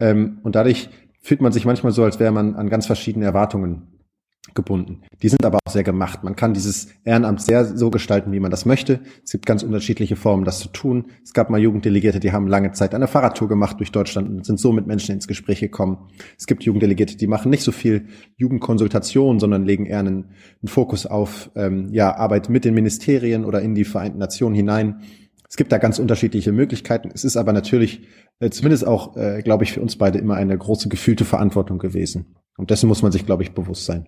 Ähm, 0.00 0.40
und 0.42 0.56
dadurch 0.56 0.90
fühlt 1.20 1.40
man 1.40 1.52
sich 1.52 1.64
manchmal 1.64 1.92
so, 1.92 2.02
als 2.02 2.18
wäre 2.18 2.32
man 2.32 2.56
an 2.56 2.70
ganz 2.70 2.86
verschiedene 2.86 3.26
Erwartungen 3.26 3.89
gebunden. 4.54 5.02
Die 5.22 5.28
sind 5.28 5.44
aber 5.44 5.58
auch 5.64 5.72
sehr 5.72 5.82
gemacht. 5.82 6.24
Man 6.24 6.36
kann 6.36 6.54
dieses 6.54 6.88
Ehrenamt 7.04 7.42
sehr 7.42 7.64
so 7.64 7.90
gestalten, 7.90 8.32
wie 8.32 8.40
man 8.40 8.50
das 8.50 8.66
möchte. 8.66 9.00
Es 9.24 9.32
gibt 9.32 9.46
ganz 9.46 9.62
unterschiedliche 9.62 10.16
Formen, 10.16 10.44
das 10.44 10.58
zu 10.58 10.68
tun. 10.68 11.06
Es 11.24 11.32
gab 11.32 11.50
mal 11.50 11.60
Jugenddelegierte, 11.60 12.20
die 12.20 12.32
haben 12.32 12.48
lange 12.48 12.72
Zeit 12.72 12.94
eine 12.94 13.06
Fahrradtour 13.06 13.48
gemacht 13.48 13.78
durch 13.78 13.92
Deutschland 13.92 14.28
und 14.28 14.46
sind 14.46 14.60
so 14.60 14.72
mit 14.72 14.86
Menschen 14.86 15.14
ins 15.14 15.28
Gespräch 15.28 15.60
gekommen. 15.60 15.98
Es 16.38 16.46
gibt 16.46 16.62
Jugenddelegierte, 16.62 17.16
die 17.16 17.26
machen 17.26 17.50
nicht 17.50 17.62
so 17.62 17.72
viel 17.72 18.06
Jugendkonsultation, 18.36 19.40
sondern 19.40 19.64
legen 19.64 19.86
eher 19.86 20.00
einen, 20.00 20.24
einen 20.62 20.68
Fokus 20.68 21.06
auf 21.06 21.50
ähm, 21.54 21.88
ja, 21.92 22.16
Arbeit 22.16 22.48
mit 22.48 22.64
den 22.64 22.74
Ministerien 22.74 23.44
oder 23.44 23.60
in 23.60 23.74
die 23.74 23.84
Vereinten 23.84 24.18
Nationen 24.18 24.54
hinein. 24.54 25.02
Es 25.50 25.56
gibt 25.56 25.72
da 25.72 25.78
ganz 25.78 25.98
unterschiedliche 25.98 26.52
Möglichkeiten. 26.52 27.10
Es 27.12 27.24
ist 27.24 27.36
aber 27.36 27.52
natürlich, 27.52 28.02
äh, 28.38 28.50
zumindest 28.50 28.86
auch, 28.86 29.16
äh, 29.16 29.42
glaube 29.42 29.64
ich, 29.64 29.72
für 29.72 29.80
uns 29.80 29.96
beide 29.96 30.18
immer 30.18 30.36
eine 30.36 30.56
große 30.56 30.88
gefühlte 30.88 31.24
Verantwortung 31.24 31.78
gewesen. 31.78 32.36
Und 32.56 32.70
dessen 32.70 32.86
muss 32.86 33.02
man 33.02 33.10
sich, 33.10 33.26
glaube 33.26 33.42
ich, 33.42 33.52
bewusst 33.52 33.84
sein. 33.84 34.06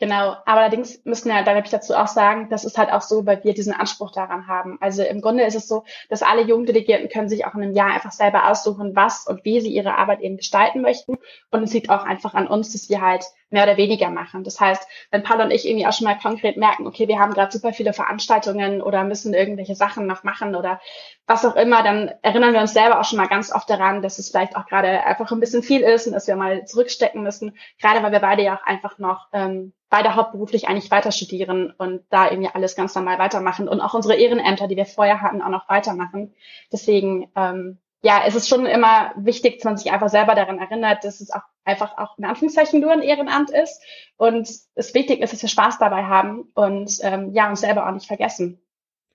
Genau, 0.00 0.34
aber 0.44 0.60
allerdings 0.60 1.04
müssen 1.04 1.28
wir, 1.28 1.42
da 1.44 1.54
habe 1.54 1.64
ich 1.64 1.70
dazu 1.70 1.94
auch 1.94 2.08
sagen, 2.08 2.48
das 2.50 2.64
ist 2.64 2.78
halt 2.78 2.90
auch 2.90 3.00
so, 3.00 3.26
weil 3.26 3.44
wir 3.44 3.54
diesen 3.54 3.72
Anspruch 3.72 4.10
daran 4.10 4.48
haben. 4.48 4.76
Also 4.80 5.04
im 5.04 5.20
Grunde 5.20 5.44
ist 5.44 5.54
es 5.54 5.68
so, 5.68 5.84
dass 6.08 6.22
alle 6.22 6.42
Jugenddelegierten 6.42 7.08
können 7.08 7.28
sich 7.28 7.46
auch 7.46 7.54
in 7.54 7.62
einem 7.62 7.74
Jahr 7.74 7.92
einfach 7.92 8.10
selber 8.10 8.50
aussuchen, 8.50 8.96
was 8.96 9.24
und 9.28 9.44
wie 9.44 9.60
sie 9.60 9.72
ihre 9.72 9.96
Arbeit 9.96 10.20
eben 10.20 10.36
gestalten 10.36 10.80
möchten. 10.80 11.16
Und 11.52 11.62
es 11.62 11.72
liegt 11.72 11.90
auch 11.90 12.04
einfach 12.04 12.34
an 12.34 12.48
uns, 12.48 12.72
dass 12.72 12.88
wir 12.88 13.00
halt 13.00 13.24
mehr 13.50 13.64
oder 13.64 13.76
weniger 13.76 14.10
machen. 14.10 14.44
Das 14.44 14.60
heißt, 14.60 14.86
wenn 15.10 15.22
Paul 15.22 15.40
und 15.40 15.50
ich 15.50 15.66
irgendwie 15.66 15.86
auch 15.86 15.92
schon 15.92 16.06
mal 16.06 16.18
konkret 16.18 16.56
merken, 16.56 16.86
okay, 16.86 17.08
wir 17.08 17.18
haben 17.18 17.32
gerade 17.32 17.52
super 17.52 17.72
viele 17.72 17.92
Veranstaltungen 17.92 18.82
oder 18.82 19.04
müssen 19.04 19.34
irgendwelche 19.34 19.74
Sachen 19.74 20.06
noch 20.06 20.24
machen 20.24 20.54
oder 20.56 20.80
was 21.26 21.44
auch 21.44 21.56
immer, 21.56 21.82
dann 21.82 22.10
erinnern 22.22 22.52
wir 22.52 22.60
uns 22.60 22.74
selber 22.74 23.00
auch 23.00 23.04
schon 23.04 23.18
mal 23.18 23.28
ganz 23.28 23.52
oft 23.52 23.70
daran, 23.70 24.02
dass 24.02 24.18
es 24.18 24.30
vielleicht 24.30 24.56
auch 24.56 24.66
gerade 24.66 25.04
einfach 25.04 25.30
ein 25.30 25.40
bisschen 25.40 25.62
viel 25.62 25.82
ist 25.82 26.06
und 26.06 26.12
dass 26.12 26.26
wir 26.26 26.36
mal 26.36 26.64
zurückstecken 26.66 27.22
müssen. 27.22 27.56
Gerade 27.80 28.02
weil 28.02 28.12
wir 28.12 28.20
beide 28.20 28.42
ja 28.42 28.56
auch 28.56 28.66
einfach 28.66 28.98
noch 28.98 29.28
ähm, 29.32 29.72
beide 29.94 30.16
hauptberuflich 30.16 30.66
eigentlich 30.66 30.90
weiter 30.90 31.12
studieren 31.12 31.72
und 31.78 32.02
da 32.10 32.28
irgendwie 32.28 32.50
alles 32.52 32.74
ganz 32.74 32.94
normal 32.96 33.20
weitermachen 33.20 33.68
und 33.68 33.80
auch 33.80 33.94
unsere 33.94 34.16
Ehrenämter, 34.16 34.66
die 34.66 34.76
wir 34.76 34.86
vorher 34.86 35.20
hatten, 35.20 35.40
auch 35.40 35.50
noch 35.50 35.68
weitermachen. 35.68 36.34
Deswegen, 36.72 37.30
ähm, 37.36 37.78
ja, 38.04 38.22
es 38.26 38.34
ist 38.34 38.50
schon 38.50 38.66
immer 38.66 39.12
wichtig, 39.16 39.56
dass 39.56 39.64
man 39.64 39.76
sich 39.78 39.90
einfach 39.90 40.10
selber 40.10 40.34
daran 40.34 40.58
erinnert, 40.58 41.04
dass 41.04 41.22
es 41.22 41.30
auch 41.30 41.40
einfach 41.64 41.96
auch 41.96 42.18
in 42.18 42.26
Anführungszeichen 42.26 42.78
nur 42.78 42.92
ein 42.92 43.00
Ehrenamt 43.00 43.48
ist 43.48 43.80
und 44.18 44.46
es 44.74 44.94
wichtig 44.94 45.20
ist, 45.20 45.32
dass 45.32 45.40
wir 45.40 45.48
Spaß 45.48 45.78
dabei 45.78 46.04
haben 46.04 46.42
und 46.52 46.98
ähm, 47.00 47.32
ja, 47.32 47.48
uns 47.48 47.62
selber 47.62 47.88
auch 47.88 47.92
nicht 47.92 48.06
vergessen. 48.06 48.60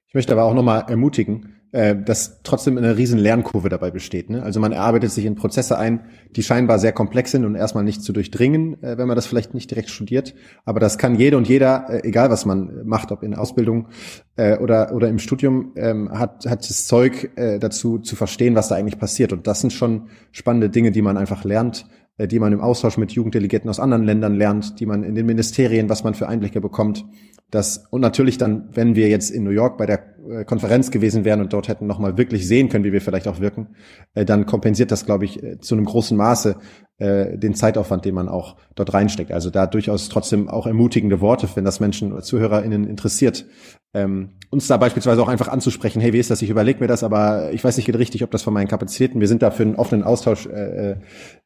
Ich 0.07 0.15
möchte 0.15 0.33
aber 0.33 0.43
auch 0.43 0.55
nochmal 0.55 0.85
ermutigen, 0.89 1.58
äh, 1.71 1.95
dass 1.95 2.41
trotzdem 2.43 2.77
eine 2.77 2.97
riesen 2.97 3.19
Lernkurve 3.19 3.69
dabei 3.69 3.91
besteht. 3.91 4.29
Ne? 4.29 4.41
Also 4.41 4.59
man 4.59 4.71
erarbeitet 4.71 5.11
sich 5.11 5.25
in 5.25 5.35
Prozesse 5.35 5.77
ein, 5.77 6.01
die 6.35 6.41
scheinbar 6.41 6.79
sehr 6.79 6.93
komplex 6.93 7.31
sind 7.31 7.45
und 7.45 7.55
erstmal 7.55 7.83
nicht 7.83 8.01
zu 8.01 8.11
durchdringen, 8.11 8.81
äh, 8.81 8.97
wenn 8.97 9.07
man 9.07 9.15
das 9.15 9.27
vielleicht 9.27 9.53
nicht 9.53 9.69
direkt 9.69 9.89
studiert. 9.89 10.33
Aber 10.65 10.79
das 10.79 10.97
kann 10.97 11.15
jede 11.15 11.37
und 11.37 11.47
jeder, 11.47 11.85
äh, 11.89 12.07
egal 12.07 12.31
was 12.31 12.45
man 12.45 12.85
macht, 12.85 13.11
ob 13.11 13.21
in 13.21 13.35
Ausbildung 13.35 13.87
äh, 14.35 14.57
oder, 14.57 14.93
oder 14.93 15.09
im 15.09 15.19
Studium, 15.19 15.73
ähm, 15.75 16.09
hat, 16.11 16.45
hat 16.47 16.67
das 16.67 16.87
Zeug 16.87 17.31
äh, 17.35 17.59
dazu 17.59 17.99
zu 17.99 18.15
verstehen, 18.15 18.55
was 18.55 18.69
da 18.69 18.75
eigentlich 18.75 18.99
passiert. 18.99 19.31
Und 19.31 19.45
das 19.45 19.61
sind 19.61 19.71
schon 19.71 20.07
spannende 20.31 20.69
Dinge, 20.69 20.91
die 20.91 21.03
man 21.03 21.17
einfach 21.17 21.43
lernt, 21.43 21.85
äh, 22.17 22.27
die 22.27 22.39
man 22.39 22.51
im 22.51 22.61
Austausch 22.61 22.97
mit 22.97 23.11
Jugenddelegierten 23.11 23.69
aus 23.69 23.79
anderen 23.79 24.03
Ländern 24.03 24.35
lernt, 24.35 24.79
die 24.79 24.85
man 24.85 25.03
in 25.03 25.15
den 25.15 25.25
Ministerien, 25.25 25.89
was 25.89 26.03
man 26.03 26.15
für 26.15 26.27
Einblicke 26.27 26.61
bekommt. 26.61 27.05
Das, 27.51 27.85
und 27.89 28.01
natürlich 28.01 28.37
dann, 28.37 28.69
wenn 28.73 28.95
wir 28.95 29.09
jetzt 29.09 29.31
in 29.31 29.43
New 29.43 29.49
York 29.49 29.77
bei 29.77 29.87
der 29.87 30.18
Konferenz 30.45 30.91
gewesen 30.91 31.25
wären 31.25 31.41
und 31.41 31.53
dort 31.53 31.67
hätten 31.67 31.87
nochmal 31.87 32.17
wirklich 32.17 32.47
sehen 32.47 32.69
können, 32.69 32.83
wie 32.83 32.93
wir 32.93 33.01
vielleicht 33.01 33.27
auch 33.27 33.39
wirken, 33.39 33.75
äh, 34.13 34.25
dann 34.25 34.45
kompensiert 34.45 34.91
das, 34.91 35.05
glaube 35.05 35.25
ich, 35.25 35.41
äh, 35.41 35.59
zu 35.59 35.75
einem 35.75 35.85
großen 35.85 36.15
Maße 36.15 36.57
äh, 36.97 37.37
den 37.37 37.55
Zeitaufwand, 37.55 38.05
den 38.05 38.15
man 38.15 38.29
auch 38.29 38.57
dort 38.75 38.93
reinsteckt. 38.93 39.31
Also 39.31 39.49
da 39.49 39.67
durchaus 39.67 40.09
trotzdem 40.09 40.49
auch 40.49 40.67
ermutigende 40.67 41.21
Worte, 41.21 41.47
wenn 41.55 41.65
das 41.65 41.79
Menschen 41.79 42.11
oder 42.11 42.21
ZuhörerInnen 42.21 42.85
interessiert, 42.85 43.45
ähm, 43.93 44.31
uns 44.51 44.67
da 44.67 44.77
beispielsweise 44.77 45.21
auch 45.21 45.29
einfach 45.29 45.47
anzusprechen, 45.47 46.01
hey, 46.01 46.13
wie 46.13 46.19
ist 46.19 46.29
das? 46.29 46.41
Ich 46.41 46.49
überlege 46.49 46.79
mir 46.79 46.87
das, 46.87 47.03
aber 47.03 47.51
ich 47.51 47.63
weiß 47.63 47.77
nicht 47.77 47.93
richtig, 47.93 48.23
ob 48.23 48.31
das 48.31 48.43
von 48.43 48.53
meinen 48.53 48.67
Kapazitäten. 48.67 49.19
Wir 49.19 49.27
sind 49.27 49.41
da 49.41 49.51
für 49.51 49.63
einen 49.63 49.75
offenen 49.75 50.03
Austausch 50.03 50.45
äh, 50.45 50.97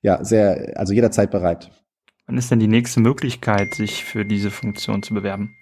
ja 0.02 0.24
sehr, 0.24 0.74
also 0.76 0.94
jederzeit 0.94 1.32
bereit. 1.32 1.72
Wann 2.26 2.38
ist 2.38 2.52
denn 2.52 2.60
die 2.60 2.68
nächste 2.68 3.02
Möglichkeit, 3.02 3.74
sich 3.74 4.04
für 4.04 4.26
diese 4.26 4.50
Funktion 4.50 5.04
zu 5.04 5.14
bewerben? 5.14 5.56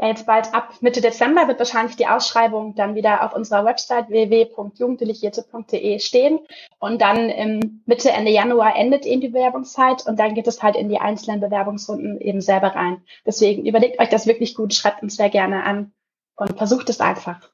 Ja, 0.00 0.06
jetzt 0.06 0.26
bald 0.26 0.54
ab 0.54 0.74
Mitte 0.80 1.00
Dezember 1.00 1.48
wird 1.48 1.58
wahrscheinlich 1.58 1.96
die 1.96 2.06
Ausschreibung 2.06 2.76
dann 2.76 2.94
wieder 2.94 3.24
auf 3.24 3.34
unserer 3.34 3.64
Website 3.64 4.08
www.jugenddelegierte.de 4.10 5.98
stehen. 5.98 6.38
Und 6.78 7.02
dann 7.02 7.28
im 7.28 7.82
Mitte, 7.84 8.12
Ende 8.12 8.30
Januar 8.30 8.76
endet 8.76 9.04
eben 9.04 9.20
die 9.20 9.28
Bewerbungszeit 9.28 10.06
und 10.06 10.20
dann 10.20 10.34
geht 10.34 10.46
es 10.46 10.62
halt 10.62 10.76
in 10.76 10.88
die 10.88 11.00
einzelnen 11.00 11.40
Bewerbungsrunden 11.40 12.20
eben 12.20 12.40
selber 12.40 12.76
rein. 12.76 13.02
Deswegen 13.26 13.66
überlegt 13.66 13.98
euch 13.98 14.08
das 14.08 14.28
wirklich 14.28 14.54
gut, 14.54 14.72
schreibt 14.72 15.02
uns 15.02 15.16
sehr 15.16 15.30
gerne 15.30 15.64
an 15.64 15.90
und 16.36 16.56
versucht 16.56 16.88
es 16.90 17.00
einfach. 17.00 17.50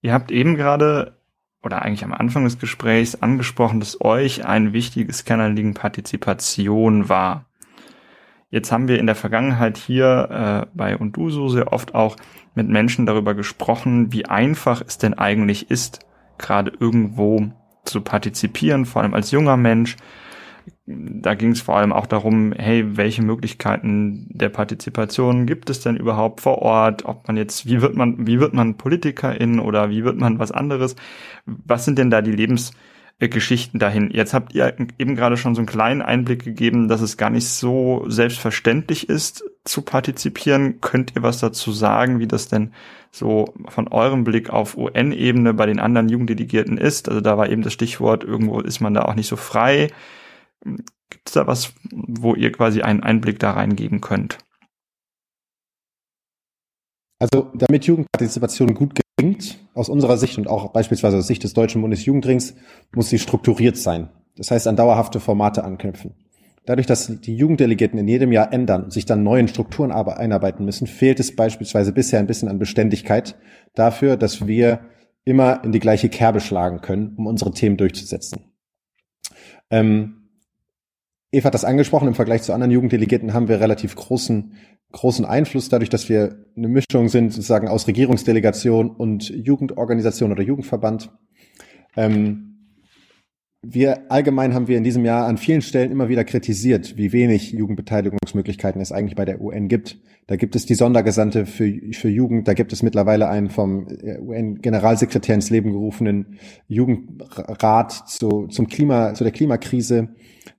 Ihr 0.00 0.14
habt 0.14 0.30
eben 0.30 0.56
gerade 0.56 1.18
oder 1.62 1.82
eigentlich 1.82 2.04
am 2.04 2.14
Anfang 2.14 2.44
des 2.44 2.58
Gesprächs 2.58 3.16
angesprochen, 3.16 3.80
dass 3.80 4.00
euch 4.00 4.46
ein 4.46 4.72
wichtiges 4.72 5.26
Kernanliegen 5.26 5.74
Partizipation 5.74 7.10
war. 7.10 7.47
Jetzt 8.50 8.72
haben 8.72 8.88
wir 8.88 8.98
in 8.98 9.06
der 9.06 9.14
Vergangenheit 9.14 9.76
hier 9.76 10.64
äh, 10.66 10.70
bei 10.74 10.96
Unduso 10.96 11.48
sehr 11.48 11.72
oft 11.72 11.94
auch 11.94 12.16
mit 12.54 12.68
Menschen 12.68 13.04
darüber 13.04 13.34
gesprochen, 13.34 14.12
wie 14.12 14.24
einfach 14.24 14.82
es 14.86 14.96
denn 14.96 15.14
eigentlich 15.14 15.70
ist, 15.70 16.00
gerade 16.38 16.72
irgendwo 16.80 17.52
zu 17.84 18.00
partizipieren, 18.00 18.86
vor 18.86 19.02
allem 19.02 19.14
als 19.14 19.32
junger 19.32 19.58
Mensch. 19.58 19.96
Da 20.86 21.34
ging 21.34 21.50
es 21.50 21.60
vor 21.60 21.76
allem 21.76 21.92
auch 21.92 22.06
darum, 22.06 22.52
hey, 22.52 22.96
welche 22.96 23.22
Möglichkeiten 23.22 24.26
der 24.30 24.48
Partizipation 24.48 25.44
gibt 25.44 25.68
es 25.68 25.80
denn 25.80 25.96
überhaupt 25.96 26.40
vor 26.40 26.58
Ort? 26.58 27.04
Ob 27.04 27.26
man 27.26 27.36
jetzt, 27.36 27.66
wie 27.66 27.82
wird 27.82 27.96
man, 27.96 28.26
wie 28.26 28.40
wird 28.40 28.54
man 28.54 28.78
Politikerin 28.78 29.60
oder 29.60 29.90
wie 29.90 30.04
wird 30.04 30.18
man 30.18 30.38
was 30.38 30.52
anderes? 30.52 30.96
Was 31.44 31.84
sind 31.84 31.98
denn 31.98 32.10
da 32.10 32.22
die 32.22 32.32
Lebens 32.32 32.72
Geschichten 33.26 33.80
dahin. 33.80 34.10
Jetzt 34.12 34.32
habt 34.32 34.54
ihr 34.54 34.76
eben 34.96 35.16
gerade 35.16 35.36
schon 35.36 35.56
so 35.56 35.60
einen 35.60 35.66
kleinen 35.66 36.02
Einblick 36.02 36.44
gegeben, 36.44 36.86
dass 36.86 37.00
es 37.00 37.16
gar 37.16 37.30
nicht 37.30 37.48
so 37.48 38.04
selbstverständlich 38.06 39.08
ist, 39.08 39.42
zu 39.64 39.82
partizipieren. 39.82 40.80
Könnt 40.80 41.16
ihr 41.16 41.24
was 41.24 41.40
dazu 41.40 41.72
sagen, 41.72 42.20
wie 42.20 42.28
das 42.28 42.46
denn 42.46 42.72
so 43.10 43.54
von 43.66 43.88
eurem 43.88 44.22
Blick 44.22 44.50
auf 44.50 44.76
UN-Ebene 44.76 45.52
bei 45.52 45.66
den 45.66 45.80
anderen 45.80 46.08
Jugenddelegierten 46.08 46.78
ist? 46.78 47.08
Also 47.08 47.20
da 47.20 47.36
war 47.36 47.48
eben 47.48 47.62
das 47.62 47.72
Stichwort, 47.72 48.22
irgendwo 48.22 48.60
ist 48.60 48.78
man 48.78 48.94
da 48.94 49.02
auch 49.02 49.16
nicht 49.16 49.28
so 49.28 49.36
frei. 49.36 49.88
Gibt 50.64 51.26
es 51.26 51.32
da 51.32 51.48
was, 51.48 51.74
wo 51.90 52.36
ihr 52.36 52.52
quasi 52.52 52.82
einen 52.82 53.02
Einblick 53.02 53.40
da 53.40 53.50
reingeben 53.50 54.00
könnt? 54.00 54.38
Also 57.18 57.50
damit 57.54 57.84
Jugendpartizipation 57.86 58.74
gut 58.74 58.98
gelingt, 59.16 59.58
aus 59.74 59.88
unserer 59.88 60.16
Sicht 60.18 60.38
und 60.38 60.46
auch 60.46 60.72
beispielsweise 60.72 61.18
aus 61.18 61.26
Sicht 61.26 61.42
des 61.42 61.52
Deutschen 61.52 61.82
Bundesjugendrings, 61.82 62.54
muss 62.94 63.10
sie 63.10 63.18
strukturiert 63.18 63.76
sein. 63.76 64.10
Das 64.36 64.50
heißt, 64.50 64.68
an 64.68 64.76
dauerhafte 64.76 65.18
Formate 65.18 65.64
anknüpfen. 65.64 66.14
Dadurch, 66.64 66.86
dass 66.86 67.06
die 67.20 67.34
Jugenddelegierten 67.34 67.98
in 67.98 68.06
jedem 68.06 68.30
Jahr 68.30 68.52
ändern 68.52 68.84
und 68.84 68.92
sich 68.92 69.06
dann 69.06 69.22
neuen 69.22 69.48
Strukturen 69.48 69.90
einarbeiten 69.90 70.64
müssen, 70.64 70.86
fehlt 70.86 71.18
es 71.18 71.34
beispielsweise 71.34 71.92
bisher 71.92 72.20
ein 72.20 72.26
bisschen 72.26 72.48
an 72.48 72.58
Beständigkeit 72.58 73.36
dafür, 73.74 74.16
dass 74.16 74.46
wir 74.46 74.80
immer 75.24 75.64
in 75.64 75.72
die 75.72 75.80
gleiche 75.80 76.10
Kerbe 76.10 76.40
schlagen 76.40 76.80
können, 76.82 77.14
um 77.16 77.26
unsere 77.26 77.52
Themen 77.52 77.78
durchzusetzen. 77.78 78.52
Ähm, 79.70 80.17
Eva 81.30 81.46
hat 81.46 81.54
das 81.54 81.64
angesprochen, 81.64 82.08
im 82.08 82.14
Vergleich 82.14 82.42
zu 82.42 82.52
anderen 82.52 82.70
Jugenddelegierten 82.70 83.34
haben 83.34 83.48
wir 83.48 83.60
relativ 83.60 83.94
großen 83.94 84.52
großen 84.92 85.24
Einfluss 85.24 85.68
dadurch, 85.68 85.90
dass 85.90 86.08
wir 86.08 86.44
eine 86.56 86.68
Mischung 86.68 87.08
sind, 87.08 87.32
sozusagen 87.32 87.68
aus 87.68 87.86
Regierungsdelegation 87.86 88.90
und 88.90 89.28
Jugendorganisation 89.28 90.32
oder 90.32 90.42
Jugendverband. 90.42 91.10
Ähm, 91.96 92.47
wir 93.62 94.10
allgemein 94.10 94.54
haben 94.54 94.68
wir 94.68 94.78
in 94.78 94.84
diesem 94.84 95.04
Jahr 95.04 95.26
an 95.26 95.36
vielen 95.36 95.62
Stellen 95.62 95.90
immer 95.90 96.08
wieder 96.08 96.24
kritisiert, 96.24 96.96
wie 96.96 97.12
wenig 97.12 97.52
Jugendbeteiligungsmöglichkeiten 97.52 98.80
es 98.80 98.92
eigentlich 98.92 99.16
bei 99.16 99.24
der 99.24 99.40
UN 99.40 99.68
gibt. 99.68 99.98
Da 100.28 100.36
gibt 100.36 100.54
es 100.54 100.66
die 100.66 100.74
Sondergesandte 100.74 101.44
für, 101.44 101.72
für 101.92 102.08
Jugend, 102.08 102.46
da 102.46 102.54
gibt 102.54 102.72
es 102.72 102.82
mittlerweile 102.82 103.28
einen 103.28 103.50
vom 103.50 103.88
äh, 103.88 104.18
UN-Generalsekretär 104.20 105.34
ins 105.34 105.50
Leben 105.50 105.72
gerufenen 105.72 106.38
Jugendrat 106.68 107.92
zu, 108.08 108.46
zum 108.46 108.68
Klima, 108.68 109.14
zu 109.14 109.24
der 109.24 109.32
Klimakrise. 109.32 110.10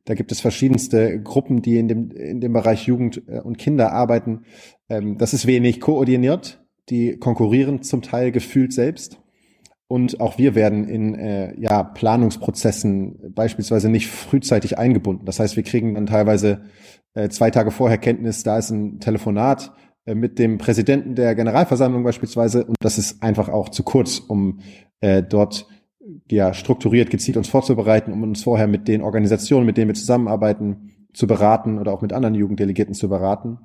Da 0.06 0.16
gibt 0.16 0.32
es 0.32 0.42
verschiedenste 0.42 1.22
Gruppen, 1.22 1.62
die 1.62 1.78
in 1.78 1.88
dem, 1.88 2.12
in 2.12 2.42
dem 2.42 2.52
Bereich 2.52 2.88
Jugend 2.88 3.22
äh, 3.28 3.40
und 3.40 3.58
Kinder 3.58 3.94
arbeiten. 3.94 4.42
Ähm, 4.90 5.18
das 5.18 5.34
ist 5.34 5.46
wenig 5.46 5.80
koordiniert. 5.80 6.66
Die 6.90 7.18
konkurrieren 7.18 7.84
zum 7.84 8.02
Teil 8.02 8.32
gefühlt 8.32 8.74
selbst. 8.74 9.20
Und 9.90 10.22
auch 10.22 10.38
wir 10.38 10.54
werden 10.54 10.88
in 10.88 11.16
äh, 11.16 11.60
ja, 11.60 11.82
Planungsprozessen 11.82 13.34
beispielsweise 13.34 13.90
nicht 13.90 14.08
frühzeitig 14.08 14.78
eingebunden. 14.78 15.26
Das 15.26 15.40
heißt, 15.40 15.56
wir 15.56 15.64
kriegen 15.64 15.96
dann 15.96 16.06
teilweise 16.06 16.62
äh, 17.16 17.28
zwei 17.30 17.50
Tage 17.50 17.72
vorher 17.72 17.98
Kenntnis, 17.98 18.44
da 18.44 18.60
ist 18.60 18.70
ein 18.70 19.00
Telefonat 19.00 19.74
äh, 20.06 20.14
mit 20.14 20.38
dem 20.38 20.60
Präsidenten 20.60 21.16
der 21.16 21.34
Generalversammlung 21.34 22.04
beispielsweise. 22.04 22.66
Und 22.66 22.76
das 22.82 23.00
ist 23.00 23.24
einfach 23.24 23.50
auch 23.50 23.70
zu 23.70 23.82
kurz, 23.82 24.20
um 24.20 24.60
äh, 25.02 25.24
dort 25.24 25.66
ja 26.30 26.54
strukturiert, 26.54 27.10
gezielt 27.10 27.38
uns 27.38 27.50
vorzubereiten, 27.50 28.14
um 28.14 28.22
uns 28.22 28.44
vorher 28.44 28.68
mit 28.68 28.88
den 28.88 29.02
Organisationen, 29.02 29.66
mit 29.66 29.78
denen 29.78 29.88
wir 29.88 29.96
zusammenarbeiten, 29.96 30.92
zu 31.14 31.26
beraten 31.26 31.80
oder 31.80 31.94
auch 31.94 32.04
mit 32.04 32.14
anderen 32.14 32.36
Jugenddelegierten 32.36 32.94
zu 32.94 33.10
beraten. 33.10 33.58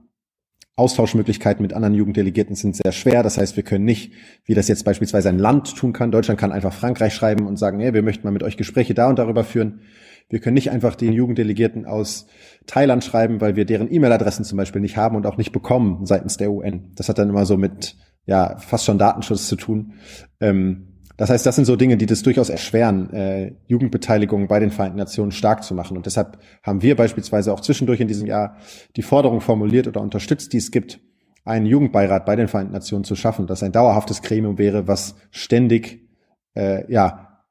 Austauschmöglichkeiten 0.77 1.63
mit 1.63 1.73
anderen 1.73 1.95
Jugenddelegierten 1.95 2.57
sind 2.57 2.75
sehr 2.77 2.91
schwer. 2.91 3.23
Das 3.23 3.39
heißt, 3.39 3.57
wir 3.57 3.63
können 3.63 3.85
nicht, 3.85 4.13
wie 4.45 4.55
das 4.55 4.67
jetzt 4.67 4.85
beispielsweise 4.85 5.29
ein 5.29 5.39
Land 5.39 5.77
tun 5.77 5.93
kann. 5.93 6.11
Deutschland 6.11 6.41
kann 6.41 6.51
einfach 6.51 6.73
Frankreich 6.73 7.15
schreiben 7.15 7.47
und 7.47 7.59
sagen, 7.59 7.79
hey, 7.79 7.95
wir 7.95 8.03
möchten 8.03 8.27
mal 8.27 8.33
mit 8.33 8.43
euch 8.43 8.57
Gespräche 8.57 8.95
da 8.95 9.09
und 9.09 9.19
darüber 9.19 9.45
führen. 9.45 9.83
Wir 10.29 10.41
können 10.41 10.55
nicht 10.55 10.71
einfach 10.71 10.97
den 10.97 11.13
Jugenddelegierten 11.13 11.87
aus 11.87 12.27
Thailand 12.67 13.05
schreiben, 13.05 13.41
weil 13.41 13.57
wir 13.57 13.67
deren 13.67 13.93
E-Mail-Adressen 13.93 14.45
zum 14.45 14.57
Beispiel 14.57 14.81
nicht 14.81 14.97
haben 14.97 15.17
und 15.17 15.27
auch 15.27 15.37
nicht 15.37 15.53
bekommen 15.53 16.07
seitens 16.07 16.39
der 16.39 16.51
UN. 16.51 16.93
Das 16.97 17.09
hat 17.09 17.19
dann 17.19 17.29
immer 17.29 17.47
so 17.47 17.57
mit 17.57 17.97
ja 18.27 18.57
fast 18.57 18.85
schon 18.85 18.99
Datenschutz 18.99 19.47
zu 19.49 19.57
tun. 19.57 19.93
Ähm, 20.41 20.94
das 21.17 21.31
heißt, 21.31 21.47
das 21.47 21.55
sind 21.57 21.65
so 21.65 21.77
Dinge, 21.77 21.97
die 21.97 22.07
das 22.07 22.23
durchaus 22.23 22.49
erschweren, 22.49 23.13
äh, 23.13 23.53
Jugendbeteiligung 23.67 24.49
bei 24.49 24.59
den 24.59 24.71
Vereinten 24.71 24.99
Nationen 24.99 25.31
stark 25.31 25.63
zu 25.63 25.75
machen. 25.75 25.97
Und 25.97 26.07
deshalb 26.07 26.39
haben 26.63 26.83
wir 26.83 26.97
beispielsweise 26.97 27.53
auch 27.53 27.61
zwischendurch 27.61 28.01
in 28.01 28.09
diesem 28.09 28.27
Jahr 28.27 28.57
die 28.97 29.03
Forderung 29.03 29.41
formuliert 29.41 29.87
oder 29.87 30.01
unterstützt, 30.01 30.53
die 30.53 30.59
es 30.59 30.73
gibt, 30.73 31.01
einen 31.45 31.67
Jugendbeirat 31.67 32.27
bei 32.27 32.37
den 32.37 32.49
Vereinten 32.49 32.73
Nationen 32.73 33.05
zu 33.05 33.15
schaffen, 33.15 33.47
das 33.47 33.63
ein 33.63 33.73
dauerhaftes 33.73 34.23
Gremium 34.23 34.59
wäre, 34.59 34.89
was 34.89 35.15
ständig 35.31 36.09
äh, 36.55 36.91
ja, 36.91 37.45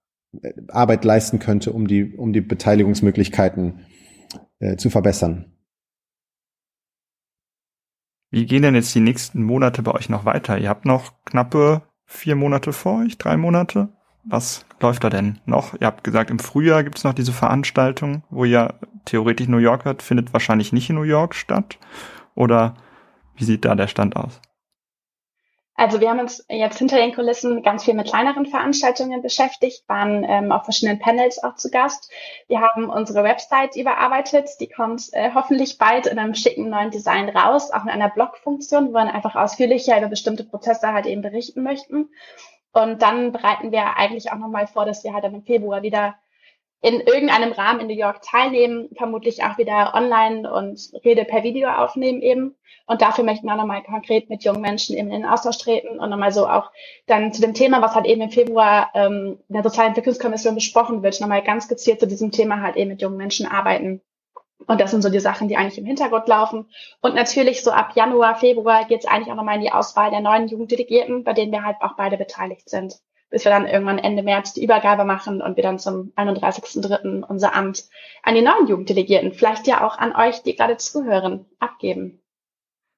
Arbeit 0.68 1.06
leisten 1.06 1.40
könnte, 1.40 1.72
um 1.72 1.88
die, 1.88 2.16
um 2.16 2.34
die 2.34 2.42
Beteiligungsmöglichkeiten 2.42 3.86
äh, 4.60 4.76
zu 4.78 4.90
verbessern. 4.90 5.54
Wie 8.32 8.46
gehen 8.48 8.64
denn 8.64 8.76
jetzt 8.76 8.96
die 8.96 9.00
nächsten 9.00 9.44
Monate 9.44 9.84
bei 9.84 9.92
euch 9.92 10.10
noch 10.10 10.26
weiter? 10.26 10.58
Ihr 10.58 10.70
habt 10.70 10.86
noch 10.86 11.24
knappe 11.24 11.84
vier 12.06 12.36
Monate 12.36 12.74
vor 12.74 13.02
euch, 13.04 13.18
drei 13.18 13.38
Monate. 13.38 13.90
Was 14.24 14.66
läuft 14.80 15.04
da 15.04 15.10
denn 15.10 15.40
noch? 15.46 15.74
Ihr 15.80 15.88
habt 15.88 16.04
gesagt, 16.04 16.30
im 16.30 16.40
Frühjahr 16.40 16.84
gibt 16.84 16.98
es 16.98 17.04
noch 17.04 17.14
diese 17.14 17.34
Veranstaltung, 17.34 18.24
wo 18.30 18.46
ihr 18.46 18.76
theoretisch 19.06 19.48
New 19.48 19.58
York 19.58 19.86
hat, 19.86 20.02
findet 20.02 20.32
wahrscheinlich 20.32 20.72
nicht 20.72 20.90
in 20.90 20.96
New 20.96 21.04
York 21.04 21.36
statt. 21.36 21.78
Oder 22.36 22.76
wie 23.36 23.44
sieht 23.44 23.66
da 23.66 23.76
der 23.76 23.88
Stand 23.88 24.16
aus? 24.16 24.40
Also 25.76 26.00
wir 26.00 26.10
haben 26.10 26.20
uns 26.20 26.46
jetzt 26.50 26.78
hinter 26.78 26.98
den 26.98 27.16
Kulissen 27.16 27.64
ganz 27.64 27.84
viel 27.84 27.96
mit 27.96 28.08
kleineren 28.08 28.46
Veranstaltungen 28.46 29.24
beschäftigt, 29.24 29.84
waren 29.88 30.24
ähm, 30.24 30.52
auf 30.52 30.66
verschiedenen 30.66 31.00
Panels 31.00 31.44
auch 31.44 31.56
zu 31.56 31.72
Gast. 31.72 32.12
Wir 32.48 32.62
haben 32.62 32.92
unsere 32.92 33.24
Website 33.24 33.76
überarbeitet, 33.76 34.50
die 34.60 34.70
kommt 34.70 35.10
äh, 35.14 35.32
hoffentlich 35.34 35.80
bald 35.80 36.06
in 36.06 36.20
einem 36.20 36.36
schicken 36.36 36.70
neuen 36.70 36.92
Design 36.92 37.28
raus, 37.30 37.72
auch 37.72 37.84
in 37.84 37.90
einer 37.90 38.10
Blog-Funktion, 38.10 38.90
wo 38.90 38.94
wir 38.94 39.14
einfach 39.14 39.36
ausführlicher 39.36 39.98
über 39.98 40.10
bestimmte 40.10 40.44
Prozesse 40.44 40.94
halt 40.94 41.08
eben 41.08 41.24
berichten 41.24 41.64
möchten. 41.64 42.10
Und 42.72 43.02
dann 43.02 43.32
bereiten 43.32 43.72
wir 43.72 43.98
eigentlich 43.98 44.32
auch 44.32 44.38
nochmal 44.38 44.68
vor, 44.68 44.86
dass 44.86 45.04
wir 45.04 45.14
halt 45.14 45.24
dann 45.24 45.36
im 45.36 45.44
Februar 45.44 45.82
wieder 45.82 46.16
in 46.84 47.00
irgendeinem 47.00 47.54
Rahmen 47.54 47.80
in 47.80 47.88
New 47.88 47.96
York 47.96 48.22
teilnehmen, 48.22 48.90
vermutlich 48.98 49.42
auch 49.44 49.58
wieder 49.58 49.94
online 49.96 50.52
und 50.52 50.92
Rede 51.06 51.24
per 51.24 51.42
Video 51.42 51.70
aufnehmen 51.70 52.22
eben. 52.22 52.56
Und 52.86 53.02
dafür 53.02 53.24
möchten 53.24 53.48
wir 53.48 53.56
nochmal 53.56 53.84
konkret 53.84 54.30
mit 54.30 54.44
jungen 54.44 54.60
Menschen 54.60 54.98
eben 54.98 55.10
in 55.10 55.22
den 55.22 55.26
Austausch 55.26 55.58
treten 55.60 55.98
und 55.98 56.10
nochmal 56.10 56.34
so 56.34 56.46
auch 56.46 56.72
dann 57.08 57.32
zu 57.32 57.42
dem 57.42 57.54
Thema, 57.54 57.82
was 57.82 57.96
halt 57.96 58.06
eben 58.06 58.22
im 58.22 58.32
Februar 58.32 58.90
ähm, 58.96 59.40
in 59.48 59.54
der 59.54 59.64
Sozialen 59.64 59.90
Entwicklungskommission 59.90 60.56
besprochen 60.56 61.04
wird, 61.04 61.22
nochmal 61.22 61.42
ganz 61.42 61.70
gezielt 61.70 62.02
zu 62.02 62.08
diesem 62.08 62.32
Thema 62.32 62.60
halt 62.62 62.76
eben 62.76 62.90
mit 62.90 63.02
jungen 63.02 63.16
Menschen 63.16 63.48
arbeiten. 63.48 64.02
Und 64.68 64.82
das 64.82 64.92
sind 64.92 65.04
so 65.04 65.10
die 65.10 65.22
Sachen, 65.22 65.48
die 65.48 65.56
eigentlich 65.56 65.78
im 65.78 65.86
Hintergrund 65.86 66.28
laufen. 66.28 66.70
Und 67.02 67.16
natürlich 67.16 67.64
so 67.64 67.72
ab 67.72 67.94
Januar, 67.96 68.36
Februar 68.36 68.84
geht 68.84 69.00
es 69.00 69.06
eigentlich 69.06 69.32
auch 69.32 69.38
nochmal 69.38 69.56
in 69.56 69.62
die 69.62 69.72
Auswahl 69.72 70.12
der 70.12 70.20
neuen 70.20 70.50
Jugenddelegierten, 70.50 71.24
bei 71.24 71.32
denen 71.32 71.54
wir 71.54 71.64
halt 71.64 71.78
auch 71.80 71.96
beide 71.96 72.18
beteiligt 72.18 72.70
sind. 72.70 73.00
Bis 73.34 73.46
wir 73.46 73.52
dann 73.52 73.66
irgendwann 73.66 73.98
Ende 73.98 74.22
März 74.22 74.54
die 74.54 74.64
Übergabe 74.64 75.06
machen 75.06 75.42
und 75.42 75.56
wir 75.56 75.64
dann 75.64 75.80
zum 75.80 76.14
31.03. 76.16 77.24
unser 77.24 77.56
Amt 77.56 77.86
an 78.22 78.36
die 78.36 78.44
neuen 78.44 78.68
Jugenddelegierten, 78.68 79.34
vielleicht 79.34 79.66
ja 79.66 79.84
auch 79.84 79.98
an 79.98 80.16
euch, 80.16 80.44
die 80.44 80.56
gerade 80.56 80.78
zuhören, 80.78 81.48
abgeben. 81.58 82.22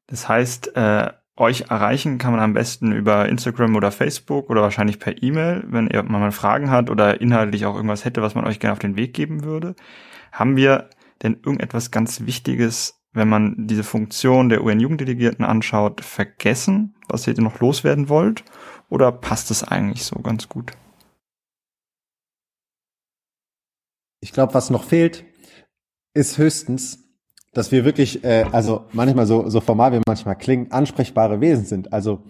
Das 0.08 0.28
heißt, 0.28 0.76
äh, 0.76 1.12
euch 1.38 1.66
erreichen 1.70 2.18
kann 2.18 2.32
man 2.32 2.42
am 2.42 2.54
besten 2.54 2.92
über 2.92 3.30
Instagram 3.30 3.78
oder 3.78 3.92
Facebook 3.92 4.50
oder 4.50 4.62
wahrscheinlich 4.62 5.00
per 5.00 5.24
E-Mail, 5.24 5.64
wenn 5.68 5.88
ihr 5.88 6.04
mal 6.04 6.32
Fragen 6.32 6.70
hat 6.70 6.90
oder 6.90 7.22
inhaltlich 7.22 7.66
auch 7.66 7.76
irgendwas 7.76 8.04
hätte, 8.04 8.22
was 8.22 8.36
man 8.36 8.46
euch 8.46 8.60
gerne 8.60 8.74
auf 8.74 8.80
den 8.80 8.98
Weg 8.98 9.14
geben 9.14 9.46
würde. 9.46 9.76
Haben 10.34 10.58
wir 10.58 10.90
denn 11.24 11.36
irgendetwas 11.36 11.92
ganz 11.92 12.26
Wichtiges, 12.26 13.02
wenn 13.14 13.30
man 13.30 13.56
diese 13.68 13.84
Funktion 13.84 14.50
der 14.50 14.64
UN-Jugenddelegierten 14.64 15.46
anschaut, 15.46 16.02
vergessen, 16.02 16.96
was 17.08 17.26
ihr 17.26 17.40
noch 17.42 17.60
loswerden 17.60 18.10
wollt? 18.10 18.44
Oder 18.90 19.12
passt 19.12 19.52
es 19.52 19.64
eigentlich 19.64 20.04
so 20.04 20.20
ganz 20.20 20.50
gut? 20.50 20.72
Ich 24.22 24.32
glaube, 24.32 24.54
was 24.54 24.70
noch 24.70 24.84
fehlt, 24.84 25.26
ist 26.14 26.38
höchstens, 26.38 27.00
dass 27.54 27.72
wir 27.72 27.86
wirklich, 27.86 28.24
äh, 28.24 28.46
also 28.52 28.86
manchmal 28.92 29.26
so, 29.26 29.50
so 29.50 29.62
formal 29.62 29.94
wie 29.94 30.02
manchmal 30.06 30.36
klingen, 30.36 30.72
ansprechbare 30.72 31.42
Wesen 31.42 31.66
sind. 31.66 31.94
Also 31.94 32.24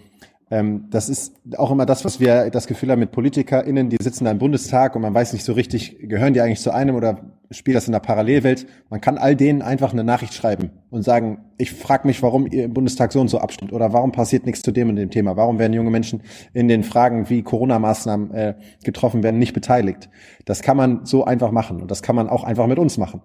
ähm, 0.51 0.86
das 0.91 1.10
ist 1.10 1.36
auch 1.58 1.71
immer 1.71 1.88
das, 1.88 2.05
was 2.05 2.19
wir 2.19 2.51
das 2.51 2.67
Gefühl 2.67 2.91
haben 2.91 2.99
mit 2.99 3.12
PolitikerInnen, 3.12 3.89
die 3.89 3.97
sitzen 3.99 4.25
da 4.25 4.31
im 4.31 4.38
Bundestag 4.38 4.95
und 4.95 5.01
man 5.01 5.13
weiß 5.13 5.34
nicht 5.34 5.43
so 5.43 5.53
richtig, 5.53 5.97
gehören 6.01 6.36
die 6.36 6.41
eigentlich 6.41 6.62
zu 6.62 6.71
einem 6.71 6.95
oder 6.95 7.19
spielt 7.49 7.77
das 7.77 7.88
in 7.88 7.93
der 7.93 7.99
Parallelwelt? 7.99 8.67
Man 8.89 9.01
kann 9.01 9.17
all 9.17 9.36
denen 9.36 9.63
einfach 9.63 9.91
eine 9.91 10.03
Nachricht 10.03 10.36
schreiben 10.36 10.69
und 10.91 11.01
sagen, 11.01 11.39
ich 11.58 11.73
frage 11.73 12.08
mich, 12.08 12.21
warum 12.21 12.45
ihr 12.51 12.65
im 12.65 12.73
Bundestag 12.73 13.12
so 13.12 13.21
und 13.21 13.27
so 13.27 13.39
abstimmt 13.39 13.73
oder 13.73 13.91
warum 13.91 14.12
passiert 14.12 14.45
nichts 14.45 14.62
zu 14.62 14.71
dem 14.71 14.89
und 14.89 14.97
dem 14.97 15.10
Thema? 15.10 15.36
Warum 15.36 15.58
werden 15.58 15.73
junge 15.73 15.89
Menschen 15.89 16.21
in 16.53 16.67
den 16.67 16.84
Fragen, 16.84 17.27
wie 17.29 17.41
Corona-Maßnahmen 17.41 18.31
äh, 18.31 18.53
getroffen 18.84 19.23
werden, 19.23 19.39
nicht 19.39 19.53
beteiligt? 19.53 20.10
Das 20.45 20.62
kann 20.62 20.77
man 20.77 21.05
so 21.05 21.25
einfach 21.25 21.49
machen 21.49 21.81
und 21.81 21.89
das 21.89 22.03
kann 22.03 22.15
man 22.15 22.29
auch 22.29 22.43
einfach 22.43 22.67
mit 22.67 22.77
uns 22.77 22.99
machen. 22.99 23.21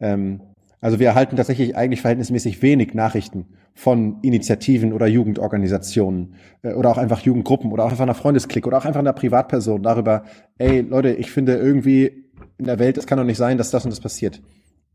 Ähm, 0.00 0.40
also 0.82 0.98
wir 0.98 1.06
erhalten 1.06 1.36
tatsächlich 1.36 1.76
eigentlich 1.76 2.02
verhältnismäßig 2.02 2.60
wenig 2.60 2.92
Nachrichten 2.92 3.46
von 3.72 4.18
Initiativen 4.22 4.92
oder 4.92 5.06
Jugendorganisationen 5.06 6.34
äh, 6.62 6.74
oder 6.74 6.90
auch 6.90 6.98
einfach 6.98 7.20
Jugendgruppen 7.20 7.72
oder 7.72 7.84
auch 7.84 7.90
einfach 7.90 8.02
einer 8.02 8.14
Freundesklick 8.14 8.66
oder 8.66 8.78
auch 8.78 8.84
einfach 8.84 9.00
einer 9.00 9.12
Privatperson 9.12 9.82
darüber, 9.82 10.24
ey 10.58 10.80
Leute, 10.80 11.14
ich 11.14 11.30
finde 11.30 11.54
irgendwie 11.54 12.26
in 12.58 12.66
der 12.66 12.80
Welt, 12.80 12.98
es 12.98 13.06
kann 13.06 13.16
doch 13.16 13.24
nicht 13.24 13.38
sein, 13.38 13.58
dass 13.58 13.70
das 13.70 13.84
und 13.84 13.92
das 13.92 14.00
passiert. 14.00 14.42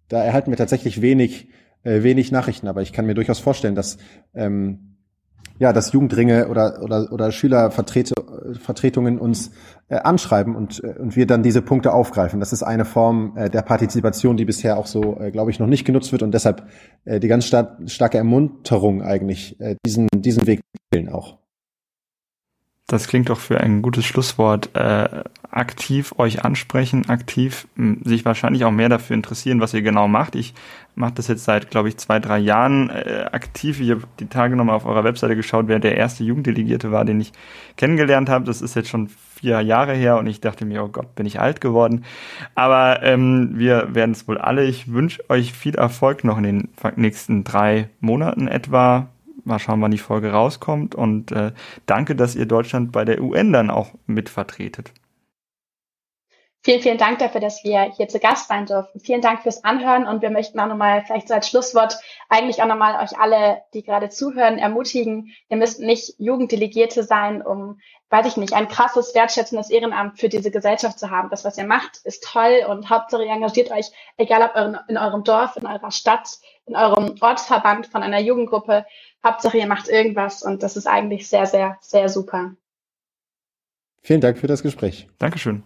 Da 0.09 0.21
erhalten 0.23 0.51
wir 0.51 0.57
tatsächlich 0.57 1.01
wenig, 1.01 1.47
äh, 1.83 2.03
wenig 2.03 2.33
Nachrichten, 2.33 2.67
aber 2.67 2.81
ich 2.81 2.91
kann 2.91 3.05
mir 3.05 3.15
durchaus 3.15 3.39
vorstellen, 3.39 3.75
dass 3.75 3.97
ähm, 4.35 4.96
ja, 5.59 5.73
dass 5.73 5.91
Jugendringe 5.91 6.47
oder, 6.49 6.81
oder, 6.81 7.11
oder 7.11 7.31
Schülervertretungen 7.31 9.17
uns 9.19 9.51
äh, 9.89 9.95
anschreiben 9.95 10.55
und, 10.55 10.83
äh, 10.83 10.95
und 10.99 11.15
wir 11.15 11.25
dann 11.25 11.43
diese 11.43 11.61
Punkte 11.61 11.93
aufgreifen. 11.93 12.39
Das 12.39 12.53
ist 12.53 12.63
eine 12.63 12.85
Form 12.85 13.33
äh, 13.35 13.49
der 13.49 13.63
Partizipation, 13.63 14.37
die 14.37 14.45
bisher 14.45 14.77
auch 14.77 14.87
so, 14.87 15.19
äh, 15.19 15.31
glaube 15.31 15.51
ich, 15.51 15.59
noch 15.59 15.67
nicht 15.67 15.85
genutzt 15.85 16.11
wird 16.11 16.23
und 16.23 16.31
deshalb 16.33 16.67
äh, 17.05 17.19
die 17.19 17.27
ganz 17.27 17.45
star 17.45 17.77
starke 17.85 18.17
Ermunterung 18.17 19.01
eigentlich, 19.01 19.59
äh, 19.59 19.75
diesen, 19.85 20.07
diesen 20.13 20.45
Weg 20.45 20.61
wählen 20.91 21.09
auch. 21.09 21.37
Das 22.89 23.09
klingt 23.09 23.27
doch 23.29 23.39
für 23.39 23.59
ein 23.59 23.81
gutes 23.81 24.05
Schlusswort. 24.05 24.73
Äh, 24.73 25.23
aktiv 25.51 26.13
euch 26.17 26.45
ansprechen, 26.45 27.09
aktiv 27.09 27.67
sich 28.03 28.23
wahrscheinlich 28.23 28.63
auch 28.63 28.71
mehr 28.71 28.87
dafür 28.87 29.13
interessieren, 29.13 29.59
was 29.59 29.73
ihr 29.73 29.81
genau 29.81 30.07
macht. 30.07 30.35
Ich 30.35 30.53
mache 30.95 31.13
das 31.15 31.27
jetzt 31.27 31.43
seit, 31.43 31.69
glaube 31.69 31.89
ich, 31.89 31.97
zwei, 31.97 32.19
drei 32.19 32.37
Jahren 32.37 32.89
äh, 32.89 33.25
aktiv. 33.31 33.81
Ich 33.81 33.91
habe 33.91 34.03
die 34.21 34.27
Tage 34.27 34.55
nochmal 34.55 34.77
auf 34.77 34.85
eurer 34.85 35.03
Webseite 35.03 35.35
geschaut, 35.35 35.67
wer 35.67 35.79
der 35.79 35.97
erste 35.97 36.23
Jugenddelegierte 36.23 36.91
war, 36.91 37.03
den 37.03 37.19
ich 37.19 37.33
kennengelernt 37.75 38.29
habe. 38.29 38.45
Das 38.45 38.61
ist 38.61 38.75
jetzt 38.75 38.87
schon 38.87 39.09
vier 39.35 39.59
Jahre 39.59 39.93
her 39.93 40.17
und 40.17 40.27
ich 40.27 40.39
dachte 40.39 40.63
mir, 40.63 40.81
oh 40.81 40.89
Gott, 40.89 41.13
bin 41.15 41.25
ich 41.25 41.41
alt 41.41 41.59
geworden. 41.59 42.05
Aber 42.55 43.03
ähm, 43.03 43.51
wir 43.55 43.95
werden 43.95 44.11
es 44.11 44.29
wohl 44.29 44.37
alle. 44.37 44.63
Ich 44.63 44.93
wünsche 44.93 45.29
euch 45.29 45.51
viel 45.51 45.75
Erfolg 45.75 46.23
noch 46.23 46.37
in 46.37 46.43
den 46.43 46.69
nächsten 46.95 47.43
drei 47.43 47.89
Monaten 47.99 48.47
etwa 48.47 49.09
Mal 49.47 49.59
schauen, 49.59 49.81
wann 49.81 49.91
die 49.91 49.97
Folge 49.97 50.31
rauskommt. 50.31 50.93
Und 50.95 51.31
äh, 51.31 51.51
danke, 51.85 52.15
dass 52.15 52.35
ihr 52.35 52.45
Deutschland 52.45 52.91
bei 52.91 53.05
der 53.05 53.21
UN 53.21 53.53
dann 53.53 53.69
auch 53.69 53.93
mitvertretet. 54.05 54.91
Vielen, 56.63 56.81
vielen 56.81 56.97
Dank 56.97 57.19
dafür, 57.19 57.39
dass 57.39 57.63
wir 57.63 57.83
hier 57.95 58.07
zu 58.07 58.19
Gast 58.19 58.49
sein 58.49 58.65
durften. 58.65 58.99
Vielen 58.99 59.21
Dank 59.21 59.43
fürs 59.43 59.63
Anhören 59.63 60.05
und 60.05 60.21
wir 60.21 60.31
möchten 60.31 60.59
auch 60.59 60.67
nochmal 60.67 61.03
vielleicht 61.05 61.29
so 61.29 61.33
als 61.33 61.47
Schlusswort 61.47 61.97
eigentlich 62.29 62.61
auch 62.61 62.67
nochmal 62.67 63.01
euch 63.01 63.17
alle, 63.17 63.61
die 63.73 63.83
gerade 63.83 64.09
zuhören, 64.09 64.57
ermutigen. 64.57 65.33
Ihr 65.49 65.57
müsst 65.57 65.79
nicht 65.79 66.15
Jugenddelegierte 66.17 67.03
sein, 67.03 67.41
um, 67.41 67.79
weiß 68.09 68.25
ich 68.27 68.37
nicht, 68.37 68.53
ein 68.53 68.67
krasses, 68.67 69.15
wertschätzendes 69.15 69.69
Ehrenamt 69.69 70.19
für 70.19 70.29
diese 70.29 70.51
Gesellschaft 70.51 70.99
zu 70.99 71.09
haben. 71.09 71.29
Das, 71.29 71.45
was 71.45 71.57
ihr 71.57 71.65
macht, 71.65 72.01
ist 72.03 72.23
toll 72.23 72.65
und 72.67 72.89
Hauptsache 72.89 73.23
ihr 73.23 73.31
engagiert 73.31 73.71
euch, 73.71 73.91
egal 74.17 74.41
ob 74.41 74.89
in 74.89 74.97
eurem 74.97 75.23
Dorf, 75.23 75.55
in 75.55 75.67
eurer 75.67 75.91
Stadt, 75.91 76.27
in 76.65 76.75
eurem 76.75 77.15
Ortsverband 77.21 77.87
von 77.87 78.03
einer 78.03 78.19
Jugendgruppe. 78.19 78.85
Hauptsache, 79.23 79.57
ihr 79.57 79.67
macht 79.67 79.87
irgendwas 79.87 80.43
und 80.43 80.63
das 80.63 80.75
ist 80.75 80.87
eigentlich 80.87 81.29
sehr, 81.29 81.45
sehr, 81.45 81.77
sehr 81.81 82.09
super. 82.09 82.55
Vielen 84.01 84.21
Dank 84.21 84.37
für 84.37 84.47
das 84.47 84.63
Gespräch. 84.63 85.07
Dankeschön. 85.17 85.63